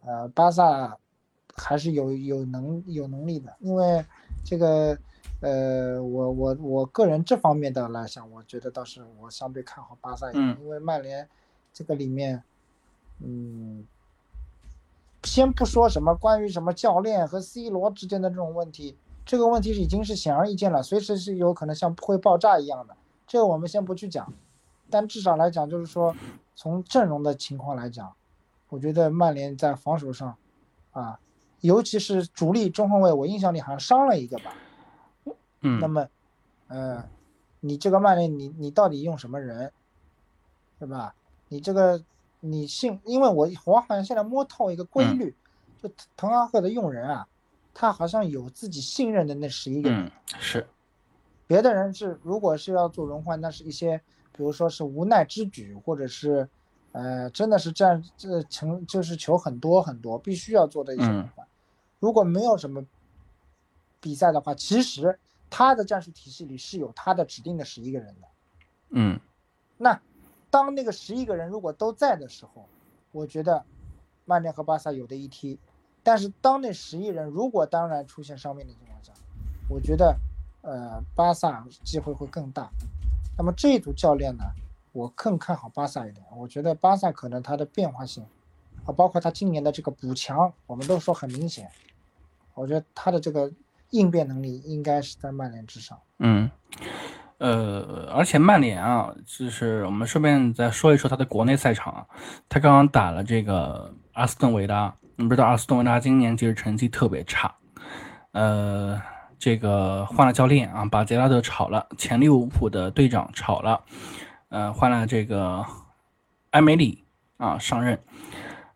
[0.00, 0.98] 呃，巴萨
[1.56, 4.04] 还是有有能有能力的，因为
[4.44, 4.96] 这个，
[5.40, 10.56] 呃，我我我个人这方面的来讲，我觉得倒是我相对看好巴萨一点，嗯。
[10.60, 11.28] 因为曼联
[11.72, 12.42] 这个里面，
[13.20, 13.86] 嗯，
[15.24, 22.96] 先不说什么关于什么教练和 C 罗之间的这种问题，这个问题已经是显而易见了，随时是有可能像会爆炸一样的，
[23.26, 24.32] 这个我们先不去讲，
[24.88, 26.14] 但至少来讲，就是说
[26.54, 28.12] 从阵容的情况来讲，
[28.68, 30.36] 我觉得曼联在防守上，
[30.92, 31.18] 啊，
[31.60, 34.54] 尤其是主力中后卫，我印象里好像伤了一个吧，
[35.24, 36.08] 那嗯么，
[36.68, 37.04] 呃，
[37.60, 39.72] 你这个曼联，你你到底用什么人，
[40.78, 41.14] 对吧？
[41.48, 42.02] 你这个
[42.40, 45.18] 你信，因为我我好像现在摸透一个规嗯。
[45.18, 45.34] 律，
[45.82, 47.26] 就滕哈赫的用人啊，
[47.74, 50.66] 他好像有自己信任的那十一个人，嗯是。
[51.46, 53.98] 别的人是如果是要做轮换，那是一些
[54.32, 56.48] 比如说是无奈之举，或者是
[56.96, 61.30] 呃真的是占这成就是球很多很多，必须要做的一些。
[61.98, 62.82] 如果没有什么
[64.00, 65.18] 比赛的话，其实
[65.50, 68.28] 他的战术体系里是有他的指定的十一个人的。
[68.88, 69.20] 嗯
[69.76, 70.00] 那
[70.48, 72.66] 当那个十一个人如果都在的时候，
[73.12, 73.62] 我觉得
[74.24, 75.58] 曼联和巴萨有的一踢。
[76.02, 79.12] 但是当那十一人如果当然出现伤病的情况下，
[79.68, 80.16] 我觉得
[80.62, 82.70] 呃巴萨机会会更大。
[83.36, 84.44] 那么这一组教练呢，
[84.96, 86.24] 我更看好巴萨一点。
[86.34, 88.24] 我觉得巴萨可能它的变化性
[88.86, 91.68] 啊，包括他今年的这个补强，我们都说很明显。
[92.54, 93.52] 我觉得他的这个
[93.90, 95.98] 应变能力应该是在曼联之上。
[96.20, 96.50] 嗯。
[97.38, 102.06] 呃，而且曼联啊，就是我们顺便再说一说他的国内赛场啊，
[102.48, 107.54] 他刚刚打了这个阿斯顿维拉，你不知道阿斯顿维拉今年其实成绩特别差，
[108.32, 108.98] 呃，
[109.38, 113.84] 这个换了教练啊，把杰拉德炒了，前利物浦的队长炒了，
[114.56, 115.66] 呃，换了这个
[116.52, 117.04] 埃梅里
[117.36, 118.00] 啊上任，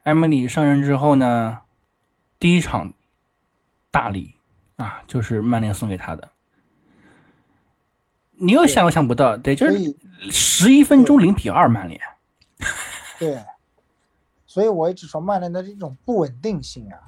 [0.02, 1.60] 埃梅里上任之后呢，
[2.38, 2.92] 第一场
[3.90, 4.34] 大礼
[4.76, 6.32] 啊，就是曼联送给他的。
[8.32, 9.96] 你又想都想不到，对，就是
[10.30, 11.98] 十一分钟零比二曼联，
[13.18, 13.42] 对，
[14.46, 17.00] 所以我一直说曼联的这种不稳定性啊，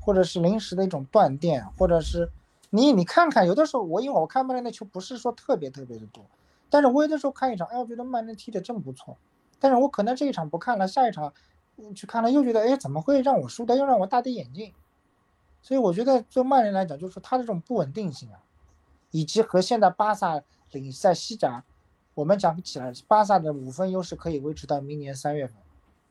[0.00, 2.30] 或者是临时的一种断电，或者是
[2.70, 6.24] 你你看看，有的时候我因为我看曼联的球不是说特别特别的多，
[6.70, 9.16] 但是我有的时候看一场，哎，我觉得曼联踢的真不错，
[9.58, 11.32] 但是我可能这一场不看了，下一场
[11.76, 14.72] 嗯去看了，又觉得哎怎么会让我输的，又让我大跌眼镜，
[15.62, 18.40] 所以我觉得对曼联来讲，就是说他这种不稳定性啊，
[19.10, 20.42] 以及和现在巴萨
[20.72, 21.64] 领在西甲。
[22.14, 25.56] 我们讲起来，巴萨的五分优势可以维持到明年三月份。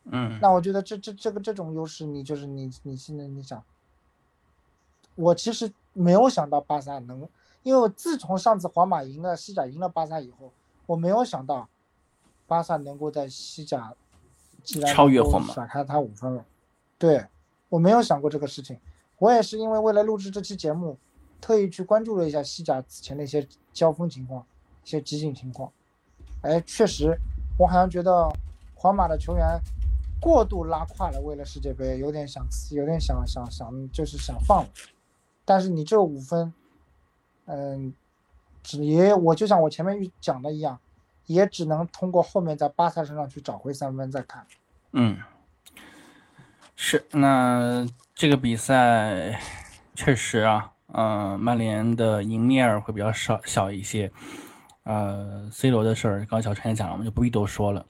[0.06, 3.64] 嗯那我觉得这这这个这种优势，你就是你你现在你想，
[5.16, 7.26] 我其实没有想到巴萨能，
[7.64, 10.52] 因为我自从上次皇马赢了西甲赢了巴萨以后，
[10.86, 11.68] 我没有想到
[12.46, 13.94] 巴萨能够在西甲
[14.94, 16.46] 超越皇马甩开他五分了。
[16.98, 17.26] 对，
[17.70, 18.80] 我没有想过这个事情。
[19.18, 20.98] 我也是因为为了录制这期节目，
[21.40, 24.46] 特意去关注了一下西甲此前的一些交锋情况、
[24.84, 25.72] 一些集锦情况。
[26.42, 27.18] 哎，确实，
[27.58, 28.30] 我好像觉得
[28.76, 29.58] 皇马的球员
[30.20, 34.70] 过度拉胯了，为了世界杯有点想，有点想想想，就是想放了。
[35.46, 36.54] 但是你这五分，
[37.46, 37.94] 嗯，
[38.62, 40.80] 只也我就像我前面讲的一样，
[41.26, 44.46] 也只能通过后面在巴萨身上去找回三分再看。
[44.92, 45.18] 嗯，
[46.76, 49.40] 是，那这个比赛
[49.96, 54.12] 确实啊，呃，曼联的赢面儿会比较少小一些。
[54.84, 57.86] 呃，C 罗的事儿，刚刚小陈也讲了，我们就不必多说了。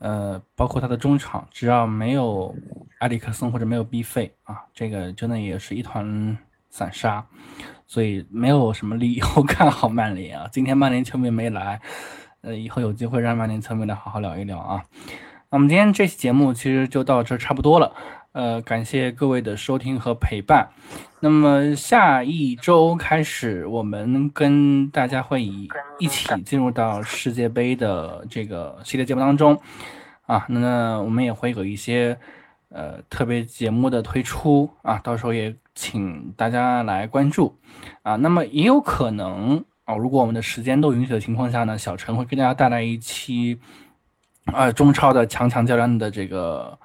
[0.00, 2.54] 呃，包括他的中场，只要没有
[2.98, 6.36] 埃里克森或者没有 B 费啊，这个真的也是一团
[6.68, 7.26] 散沙，
[7.86, 10.48] 所以没有什么理由 看好曼联啊。
[10.52, 11.80] 今天曼联球迷没来，
[12.42, 14.82] 呃，以后有机会让曼联球迷来好好聊一聊啊。
[15.50, 17.94] 那我们今天这期节目其实就到这差不多了，
[18.32, 20.68] 呃，感谢各位的收听和陪伴。
[21.20, 25.68] 那么下一周开始，我们跟大家会以
[25.98, 29.58] 一起进入到世界杯的这个系列节目当中
[30.26, 30.44] 啊。
[30.48, 32.18] 那我们也会有一些
[32.74, 37.56] 呃特别节目的推出啊，到时候也请大家来关注
[38.02, 38.16] 啊。
[38.16, 43.60] 那么也有可能啊，如果我们的时间都允许的情况下呢，小陈会给大家带来一期
[44.52, 46.76] 呃中超的强强较量的这个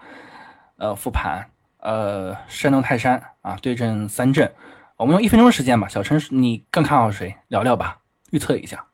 [0.78, 4.54] 呃复盘，呃山东泰山啊对阵三镇，
[4.96, 5.88] 我们用一分钟时间吧。
[5.88, 7.36] 小陈，你更看好谁？
[7.48, 7.98] 聊聊吧，
[8.30, 8.89] 预测一下。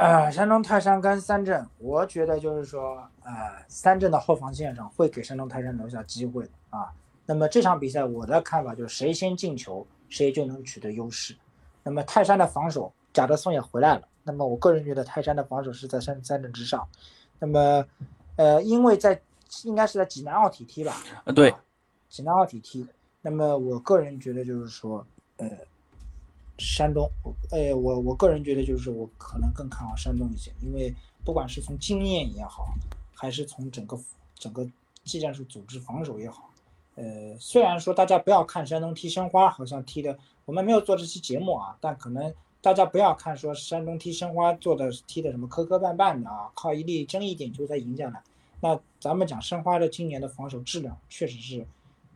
[0.00, 3.32] 呃，山东泰山跟三镇，我觉得就是说，呃，
[3.68, 6.90] 三镇的后防线上会给山东泰山留下机会啊。
[7.26, 11.36] 那么这场比赛，我的看法就是谁先进球，谁就能取得优势。
[11.82, 14.08] 那么泰山的防守，贾德松也回来了。
[14.22, 16.88] 那么我个人觉得泰山的防守是在三三镇之上。
[17.38, 17.84] 那么，
[18.36, 19.20] 呃，因为在
[19.64, 20.96] 应该是在济南奥体踢吧？
[21.24, 21.54] 呃，对，
[22.08, 22.86] 济南奥体踢。
[23.20, 25.46] 那么我个人觉得就是说，呃。
[26.60, 27.10] 山东，
[27.50, 30.94] 呃，我我个人觉得就是我可能更看好山东一些，因为
[31.24, 32.68] 不管是从经验也好，
[33.14, 33.98] 还是从整个
[34.34, 34.68] 整个
[35.02, 36.50] 技战术组织防守也好，
[36.96, 48.22] 呃，虽然说大家不要看山东踢申花，好像踢的我们没有做这期节目啊，但可能大家不要看说山东踢申花做的踢的什么磕磕绊绊的啊，靠一粒争议点球才赢下来。
[48.60, 51.66] 那咱们讲申花的今年的防守质量确实是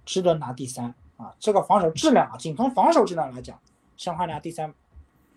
[0.04, 3.58] 值得拿第三啊，这个防守质量啊，仅从防守质量来讲。
[3.96, 4.72] 申花拿第三，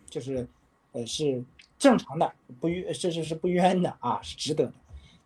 [0.09, 0.47] 就是，
[0.91, 1.43] 呃，是
[1.77, 4.73] 正常的，不冤，这是是不冤的啊，是值得的。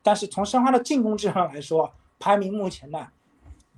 [0.04, 3.08] 但是从申花的进攻质量来说，排名目前呢，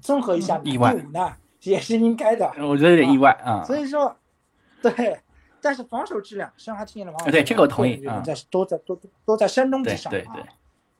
[0.02, 0.82] 综合一下第五
[1.12, 2.48] 呢，也是应该的。
[2.60, 3.64] 我觉得有点意外啊。
[3.64, 4.16] 所以说，
[4.82, 5.20] 对，
[5.62, 10.48] 但是防守质量，申花今年的防守，对这个我同意啊，在都在都都在山东之上啊。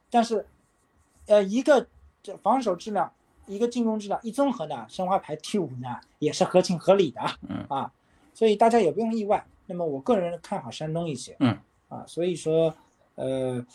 [0.10, 0.46] 但是，
[1.26, 1.88] 呃，一个
[2.22, 3.12] 这防守质量，
[3.48, 7.22] 一个进攻质量一综合呢，申花排第五呢，也是合情合理的。
[7.50, 7.92] 嗯啊。
[8.34, 9.46] 所以大家也不用意外。
[9.66, 11.58] 那么我个人看好山东一些，嗯，
[11.88, 12.76] 啊，所以说，
[13.16, 13.66] 呃，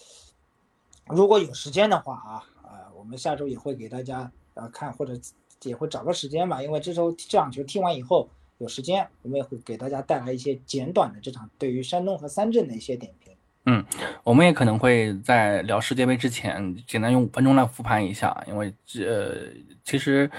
[1.06, 5.18] 如果有时间的话啊，啊，我们下周也会给大家啊看，或者
[5.62, 8.28] 也会找个时间吧，因为这周这场球踢完以后
[8.58, 13.32] 有时间，我们也会给大家带来一些简短的这场对于山东和三镇的一些点评。
[13.64, 13.82] 嗯，
[14.22, 19.36] 我们也可能会在聊世界杯之前，简单用五分钟来复盘一下，因为这呃
[19.84, 20.30] 其实。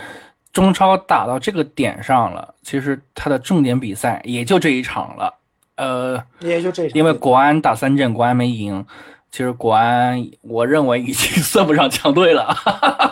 [0.52, 5.34] 中超打到这个点上了，其实他的重点比赛也就这一场了，
[5.76, 8.86] 呃，也就这一场，因为国安打三镇，国安没赢，
[9.32, 12.54] 其实国安我认为已经 算不上强队了。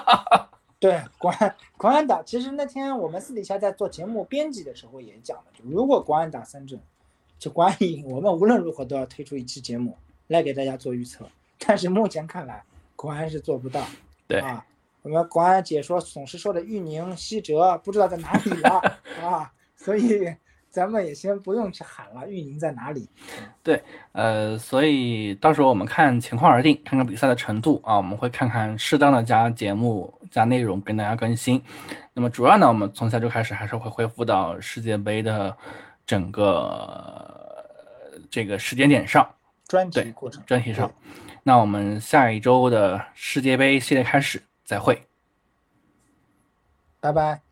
[0.80, 6.80] 对，国安国安打，其实那天我们私底下在做节目编辑的时候也讲了，就如果国安打三镇，
[7.40, 9.96] 就国安赢，我们无论如何都要推出一期节目
[10.28, 11.26] 来给大家做预测。
[11.60, 12.64] 但是目前看来，
[12.96, 13.82] 国安是做不到，
[14.28, 14.64] 对啊。
[15.02, 18.70] 我们国安解说总是说的玉宁、西哲不知道在哪里了
[19.24, 20.34] 啊，所以
[20.70, 22.28] 咱们也先不用去喊了。
[22.28, 23.10] 玉宁在哪里？
[23.64, 23.82] 对，
[24.12, 31.62] 呃，所以到时候我们看情况而定，看看比赛的程度啊，我们会看看适当的加节目、加内容跟大家更新。
[32.14, 35.56] 那么主要呢，我们从下周开始还是会恢复到世界杯的
[36.06, 37.66] 整个
[38.30, 39.28] 这个时间点上，
[39.68, 40.92] 专题过程，专题上。
[41.44, 44.42] 那我们下一周的世界杯系列开始。
[44.68, 45.08] 再会，
[47.00, 47.47] 拜拜。